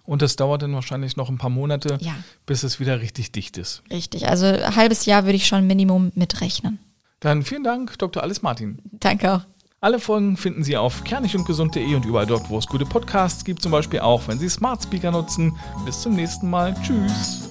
Und 0.04 0.22
das 0.22 0.36
dauert 0.36 0.62
dann 0.62 0.72
wahrscheinlich 0.72 1.16
noch 1.16 1.28
ein 1.28 1.36
paar 1.36 1.50
Monate, 1.50 1.98
ja. 2.00 2.14
bis 2.46 2.62
es 2.62 2.80
wieder 2.80 3.00
richtig 3.02 3.30
dicht 3.32 3.58
ist. 3.58 3.82
Richtig, 3.90 4.26
also 4.26 4.46
ein 4.46 4.74
halbes 4.74 5.04
Jahr 5.04 5.24
würde 5.24 5.36
ich 5.36 5.46
schon 5.46 5.66
Minimum 5.66 6.12
mitrechnen. 6.14 6.78
Dann 7.20 7.42
vielen 7.42 7.64
Dank, 7.64 7.98
Dr. 7.98 8.22
Alice 8.22 8.42
Martin. 8.42 8.78
Danke 8.92 9.34
auch. 9.34 9.40
Alle 9.80 10.00
Folgen 10.00 10.36
finden 10.36 10.64
Sie 10.64 10.76
auf 10.76 11.04
kernigundgesund.de 11.04 11.94
und 11.94 12.04
überall 12.04 12.26
dort, 12.26 12.48
wo 12.50 12.58
es 12.58 12.66
gute 12.66 12.84
Podcasts 12.84 13.44
gibt, 13.44 13.62
zum 13.62 13.70
Beispiel 13.70 14.00
auch, 14.00 14.26
wenn 14.26 14.38
Sie 14.38 14.48
Smart 14.48 14.82
Speaker 14.82 15.12
nutzen. 15.12 15.56
Bis 15.84 16.00
zum 16.00 16.16
nächsten 16.16 16.50
Mal. 16.50 16.74
Tschüss. 16.82 17.48